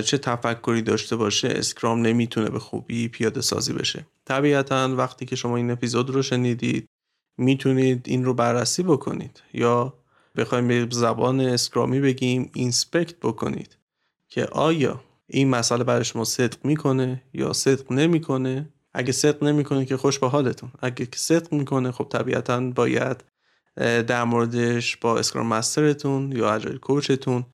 چه 0.05 0.19
تفکری 0.19 0.83
داشته 0.83 1.17
باشه 1.17 1.49
Scrum 1.49 2.03
نمی‌تونه 2.03 2.51
به 2.51 2.59
خوبی 2.59 3.09
پیاده 3.09 3.41
سازی 3.41 3.73
بشه. 3.73 4.07
طبیعتا 4.25 4.95
وقتی 4.97 5.27
که 5.27 5.37
شما 5.37 5.57
این 5.57 5.71
اپیزود 5.71 6.11
رو 6.11 6.23
شنیدید 6.23 6.89
می‌تونید 7.39 8.03
این 8.09 8.25
رو 8.25 8.35
بررسی 8.35 8.83
بکنید 8.83 9.43
یا 9.53 9.95
بخوایم 10.37 10.69
به 10.69 10.89
زبان 10.91 11.41
Scrum 11.41 11.91
ی 11.91 12.01
بگیم 12.01 12.51
inspect 12.55 13.17
بکنید 13.17 13.77
که 14.29 14.45
آیا 14.45 15.01
این 15.27 15.49
مسئله 15.49 15.85
برای 15.85 16.05
شما 16.05 16.25
صدق 16.25 16.65
می‌کنه 16.65 17.23
یا 17.35 17.53
صدق 17.53 17.93
نمی‌کنه؟ 17.93 18.69
اگه 18.93 19.13
صدق 19.13 19.45
نمی‌کنه 19.45 19.85
که 19.85 19.97
خوش 19.97 20.19
به 20.19 20.29
حالتون. 20.29 20.71
اگه 20.81 21.09
صدق 21.15 21.53
می‌کنه 21.53 21.91
خب 21.91 22.07
طبیعتا 22.11 22.61
باید 22.61 23.25
در 24.07 24.25
موردش 24.25 24.97
با 24.97 25.19
Scrum 25.19 25.47
Master 25.47 26.04
تون 26.04 26.33
یا 26.33 26.55
Agile 26.55 26.79
Coach 26.79 27.20
تون 27.20 27.45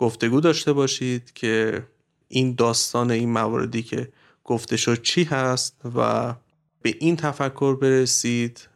گفتگو 0.00 0.40
داشته 0.40 0.72
باشید 0.72 1.32
که 1.32 1.82
این 2.28 2.54
داستان 2.54 3.10
این 3.10 3.32
مواردی 3.32 3.82
که 3.82 4.08
گفته 4.44 4.76
شد 4.76 5.02
چی 5.02 5.24
هست 5.24 5.80
و 5.94 6.34
به 6.82 6.94
این 7.00 7.16
تفکر 7.16 7.76
برسید 7.76 8.68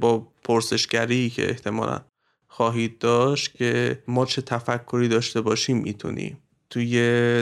با 0.00 0.28
پرسشگری 0.44 1.30
که 1.30 1.50
احتمالا 1.50 2.00
خواهید 2.48 2.98
داشت 2.98 3.54
که 3.54 4.02
ما 4.08 4.26
چه 4.26 4.42
تفکری 4.42 5.08
داشته 5.08 5.40
باشیم 5.40 5.76
می‌تونیم. 5.76 6.38
توی 6.70 6.94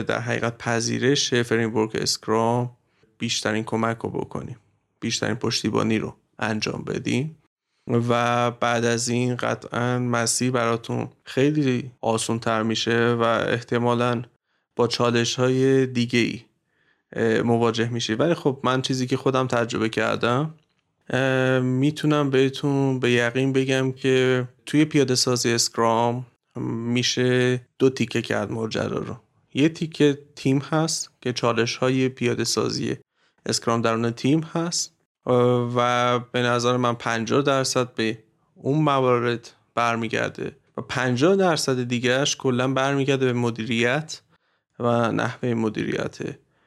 در 0.07 0.19
حقیقت 0.19 0.57
پذیرش 0.57 1.33
framework 1.33 1.91
Scrum 1.95 2.77
بیشترین 3.17 3.63
کمک 3.63 3.97
رو 3.97 4.09
بکنیم. 4.09 4.57
بیشترین 4.99 5.35
پشتیبانی 5.35 5.97
رو 5.97 6.15
انجام 6.39 6.83
بدیم. 6.83 7.37
و 7.91 8.51
بعد 8.51 8.85
از 8.85 9.09
این 9.09 9.35
قطعا 9.35 9.99
مسیر 9.99 10.51
براتون 10.51 11.09
خیلی 11.23 11.91
آسون 12.01 12.39
تر 12.39 12.63
میشه 12.63 13.13
و 13.13 13.23
احتمالا 13.23 14.21
با 14.75 14.87
چالش 14.87 15.35
های 15.35 15.85
دیگه 15.85 16.19
ای 16.19 16.41
مواجه 17.41 17.89
میشی. 17.89 18.13
ولی 18.13 18.33
خب 18.33 18.59
من 18.63 18.81
چیزی 18.81 19.07
که 19.07 19.17
خودم 19.17 19.47
تجربه 19.47 19.89
کردم 19.89 20.53
می‌تونم 21.61 22.29
بهتون 22.29 22.99
به 22.99 23.11
یقین 23.11 23.53
بگم 23.53 23.91
که 23.91 24.47
توی 24.65 24.85
پیاده 24.85 25.15
سازی 25.15 25.51
اسکرام 25.51 26.25
میشه 26.55 27.61
دو 27.79 27.89
تیکه 27.89 28.21
کرد 28.21 28.51
ماجرا 28.51 28.99
رو. 28.99 29.15
یه 29.53 29.69
تیکه 29.69 30.17
تیم 30.35 30.57
هست 30.57 31.11
که 31.21 31.33
چالش 31.33 31.75
های 31.75 32.09
پیاده 32.09 32.43
سازی 32.43 32.97
Scrum 33.45 33.81
درون 33.81 34.11
تیم 34.11 34.39
هست. 34.39 34.93
و 35.75 36.19
به 36.19 36.41
نظر 36.41 36.77
من 36.77 36.93
50 36.93 37.41
درصد 37.41 37.93
به 37.93 38.23
اون 38.55 38.83
موارد 38.83 39.49
برمیگرده 39.75 40.55
و 40.77 40.81
50 40.81 41.35
درصد 41.35 41.83
دیگهش 41.83 42.35
کلا 42.35 42.73
برمیگرده 42.73 43.25
به 43.25 43.33
مدیریت 43.33 44.21
و 44.79 45.11
نحوه 45.11 45.53
مدیریت 45.53 46.17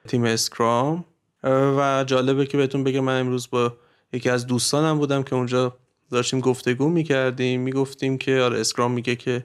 تیم 0.09 0.25
Scrum. 0.25 1.05
و 1.47 2.05
جالبه 2.07 2.47
که 2.47 2.57
بهتون 2.57 2.85
بگم 2.85 3.01
من 3.01 3.21
امروز 3.21 3.51
با 3.51 3.77
یکی 4.13 4.31
از 4.31 4.47
دوستانم 4.47 4.99
بودم 4.99 5.23
که 5.23 5.35
اونجا 5.35 5.77
داشتیم 6.11 6.41
گفتگو 6.41 6.89
می‌کردیم. 6.89 7.61
می‌گفتیم 7.61 8.19
که 8.19 8.41
آره 8.41 8.61
Scrum 8.61 8.93
میگه 8.93 9.17
که 9.17 9.45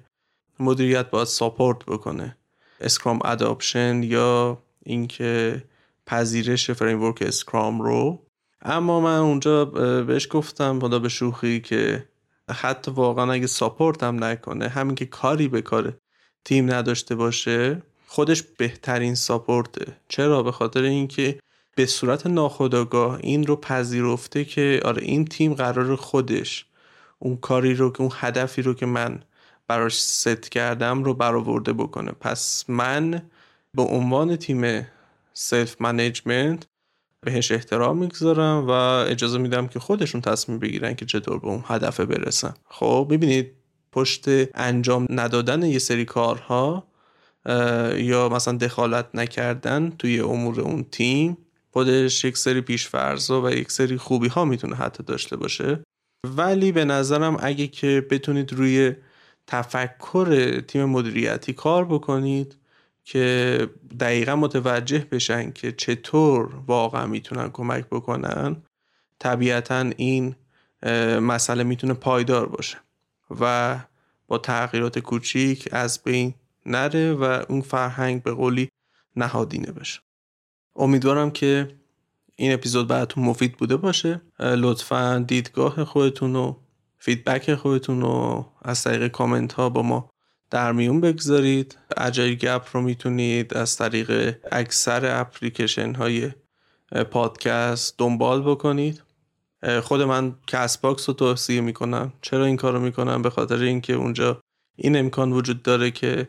مدیریت 0.60 1.10
باید 1.10 1.28
support 1.28 1.86
بکنه. 1.86 2.38
Scrum 2.82 3.19
adoption 3.26 4.04
یا 4.04 4.63
اینکه 4.84 5.63
پذیرش 6.06 6.72
framework 6.72 7.22
Scrum 7.22 7.82
رو. 7.82 8.26
اما 8.62 9.00
من 9.00 9.17
اونجا 9.17 9.65
بهش 10.02 10.28
گفتم 10.32 10.80
حالا 10.80 11.00
به 11.00 11.10
شوخی 11.10 11.62
که 11.62 12.10
حتی 12.50 12.91
واقعا 12.91 13.32
اگه 13.32 13.48
support 13.48 14.04
هم 14.04 14.24
نکنه 14.24 14.67
همین 14.67 14.95
که 14.95 15.06
کاری 15.06 15.48
به 15.48 15.62
کار 15.62 15.98
تیم 16.45 16.74
نداشته 16.74 17.15
باشه 17.15 17.82
خودش 18.08 18.41
بهترین 18.41 19.15
support 19.15 19.79
ه. 19.79 19.98
چرا؟ 20.08 20.43
به 20.43 20.52
خاطر 20.52 20.82
اینکه 20.82 21.39
به 21.76 21.86
صورت 21.86 22.28
ناخودآگاه 22.28 23.19
این 23.24 23.48
رو 23.48 23.56
پذیرفته 23.56 24.45
که 24.45 24.82
آره 24.86 25.04
این 25.04 25.26
تیم 25.26 25.54
قرار 25.54 25.95
خودش 25.95 26.65
اون 27.19 27.38
کاری 27.38 27.74
رو 27.74 27.91
که 27.91 28.02
اون 28.02 28.12
هدفی 28.13 28.62
رو 28.62 28.74
که 28.74 28.86
من 28.86 29.19
براش 29.67 30.02
ست 30.02 30.50
کردم 30.50 31.04
رو 31.04 31.13
برآورده 31.13 31.74
بکنه. 31.74 32.12
پس 32.12 32.65
من 32.67 33.22
به 33.74 33.82
عنوان 33.82 34.36
تیم 34.36 34.88
self-management 35.34 36.67
بهش 37.25 37.51
احترام 37.51 37.97
می‌گذارم 37.97 38.67
و 38.67 38.71
اجازه 38.71 39.38
میدم 39.38 39.67
که 39.67 39.79
خودشون 39.79 40.21
تصمیم 40.21 40.60
بگیرن 40.60 40.93
که 40.93 41.05
چطور 41.05 41.39
به 41.39 41.47
اون 41.47 41.63
هدف 41.67 41.99
برسن. 41.99 42.53
خب 42.69 43.08
ببینید 43.10 43.51
پشت 43.91 44.25
انجام 44.55 45.08
ندادن 45.10 45.63
یه 45.63 45.79
سری 45.79 46.05
کارها 46.05 46.88
یا 47.95 48.29
مثلا 48.29 48.58
دخالت 48.58 49.05
نکردن 49.13 49.89
توی 49.89 50.19
امور 50.19 50.62
اون 50.62 50.86
تیم 50.91 51.38
خودش 51.71 52.25
یک 52.25 52.38
سری 52.38 52.62
پیشفرض 52.62 53.32
و 53.32 53.49
یک 53.49 53.71
سری 53.71 53.97
خوبی 53.97 54.27
ها 54.27 54.45
می‌تونه 54.45 54.75
حتی 54.75 55.03
داشته 55.03 55.36
باشه. 55.36 55.79
ولی 56.27 56.71
به 56.71 56.86
نظرم 56.86 57.38
اگه 57.39 57.67
که 57.67 58.08
بتونید 58.10 58.53
روی 58.53 58.93
تفکر 59.47 60.60
تیم 60.60 60.86
مدیریتی 60.86 61.53
کار 61.53 61.86
بکنید 61.86 62.55
که 63.04 63.70
دقیقا 64.00 64.36
متوجه 64.36 65.08
بشن 65.12 65.52
که 65.52 65.72
چطور 65.72 66.56
واقعا 66.68 67.06
می‌تونن 67.06 67.50
کمک 67.50 67.86
بکنن 67.86 68.64
طبیعتا 69.20 69.92
این 69.98 70.36
مسئله 71.22 71.64
می‌تونه 71.64 71.94
پایدار 71.94 72.50
باشه 72.50 72.78
و 73.40 73.80
با 74.28 74.38
تغییرات 74.38 75.00
کوچیک 75.00 75.70
از 75.72 76.04
بین 76.04 76.34
نره 76.66 77.14
و 77.14 77.44
اون 77.50 77.62
فرهنگ 77.62 78.24
به 78.24 78.32
قولی 78.32 78.70
نهادینه 79.16 79.72
بشه. 79.72 80.00
امیدوارم 80.76 81.32
که 81.32 81.68
این 82.36 82.54
اپیزود 82.54 82.88
براتون 82.88 83.24
مفید 83.24 83.58
بوده 83.58 83.78
باشه. 83.78 84.22
لطفا 84.40 85.26
دیدگاه 85.28 85.84
خودتون 85.84 86.36
و 86.36 86.56
feedback 86.98 87.56
خودتون 87.56 88.02
رو 88.02 88.46
از 88.62 88.84
طریق 88.84 89.08
کامنت 89.08 89.54
ها 89.54 89.70
با 89.70 89.82
ما 89.82 90.10
در 90.50 90.72
میون 90.72 91.02
بگذارید. 91.02 91.78
اجای 91.98 92.36
گپ 92.36 92.68
رو 92.74 92.82
می‌تونید 92.82 93.54
از 93.54 93.78
طریق 93.78 94.38
اکثر 94.52 95.22
اپلیکیشن 95.22 95.94
های 95.94 96.32
پادکست 97.12 97.96
دنبال 97.98 98.42
بکنید. 98.42 99.04
خود 99.84 100.02
من 100.02 100.36
Castbox 100.48 101.10
رو 101.10 101.16
توصیه 101.16 101.62
می‌کنم. 101.62 102.14
چرا 102.22 102.46
این 102.46 102.58
کار 102.58 102.74
رو 102.74 102.80
می‌کنم؟ 102.80 103.22
به 103.22 103.30
خاطر 103.30 103.58
اینکه 103.58 103.94
اونجا 103.94 104.42
این 104.76 104.98
امکان 104.98 105.32
وجود 105.32 105.64
داره 105.64 105.92
که 105.92 106.28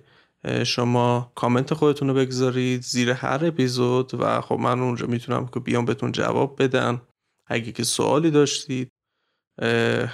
شما 0.66 1.32
کامنت 1.34 1.74
خودتون 1.74 2.08
رو 2.08 2.14
بگذارید 2.14 2.82
زیر 2.82 3.10
هر 3.10 3.46
اپیزود 3.46 4.14
و 4.14 4.40
خب 4.40 4.54
من 4.54 4.80
اونجا 4.80 5.06
می‌تونم 5.06 5.46
که 5.46 5.60
بیام 5.60 5.84
بهتون 5.84 6.12
جواب 6.12 6.62
بدم. 6.62 7.02
اگه 7.46 7.72
که 7.72 7.84
سوالی 7.84 8.30
داشتید 8.30 8.88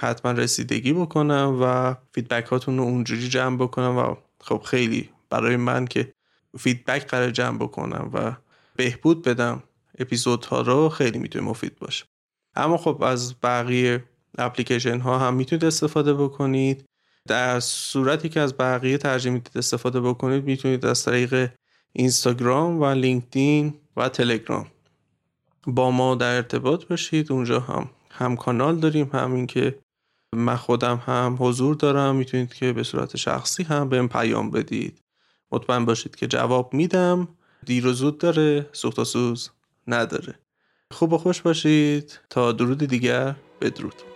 حتما 0.00 0.32
رسیدگی 0.32 0.92
بکنم 0.92 1.58
و 1.62 1.94
feedback 2.12 2.46
هاتون 2.46 2.78
رو 2.78 2.84
اونجوری 2.84 3.28
جمع 3.28 3.56
بکنم 3.56 3.98
و 3.98 4.14
خب 4.40 4.62
خیلی 4.64 5.10
برای 5.30 5.56
من 5.56 5.86
که 5.86 6.12
feedback 6.58 7.06
قرار 7.06 7.30
جمع 7.30 7.58
بکنم 7.58 8.10
و 8.14 8.32
بهبود 8.76 9.22
بدم 9.22 9.62
اپیزودها 9.98 10.60
رو 10.60 10.88
خیلی 10.88 11.18
می‌تونه 11.18 11.44
مفید 11.44 11.78
باشه. 11.78 12.04
اما 12.54 12.76
خب 12.76 13.02
از 13.02 13.34
بقیه 13.42 14.04
اپلیکیشن 14.38 15.00
ها 15.00 15.18
هم 15.18 15.34
می‌تونید 15.34 15.64
استفاده 15.64 16.14
بکنید. 16.14 16.84
در 17.28 17.60
صورتی 17.60 18.28
که 18.28 18.40
از 18.40 18.56
بقیه 18.56 18.98
ترجیح 18.98 19.32
می‌دید 19.32 19.58
استفاده 19.58 20.00
بکنید 20.00 20.44
می‌تونید 20.44 20.86
از 20.86 21.04
طریق 21.04 21.50
اینستاگرام 21.92 22.80
و 22.80 22.84
لینکدین 22.84 23.74
و 23.96 24.08
تلگرام 24.08 24.66
با 25.66 25.90
ما 25.90 26.14
در 26.14 26.36
ارتباط 26.36 26.84
باشید. 26.84 27.32
اونجا 27.32 27.60
هم 27.60 27.90
هم 28.16 28.36
کانال 28.36 28.76
داریم 28.76 29.10
همین 29.12 29.46
که 29.46 29.78
من 30.32 30.56
خودم 30.56 31.02
هم 31.06 31.36
حضور 31.40 31.74
دارم. 31.74 32.16
می‌تونید 32.16 32.54
که 32.54 32.72
به 32.72 32.82
صورت 32.82 33.16
شخصی 33.16 33.62
هم 33.62 33.88
بهم 33.88 34.08
پیام 34.08 34.50
بدید. 34.50 34.98
مطمئن 35.52 35.84
باشید 35.84 36.16
که 36.16 36.26
جواب 36.26 36.74
میدم. 36.74 37.28
دیر 37.64 37.86
و 37.86 37.92
زود 37.92 38.18
داره 38.18 38.66
سوخت 38.72 39.04
سوز 39.04 39.50
نداره. 39.86 40.34
خوب 40.90 41.12
و 41.12 41.18
خوش 41.18 41.42
باشید. 41.42 42.20
تا 42.30 42.52
درود 42.52 42.78
دیگر 42.78 43.34
بدرود. 43.60 44.15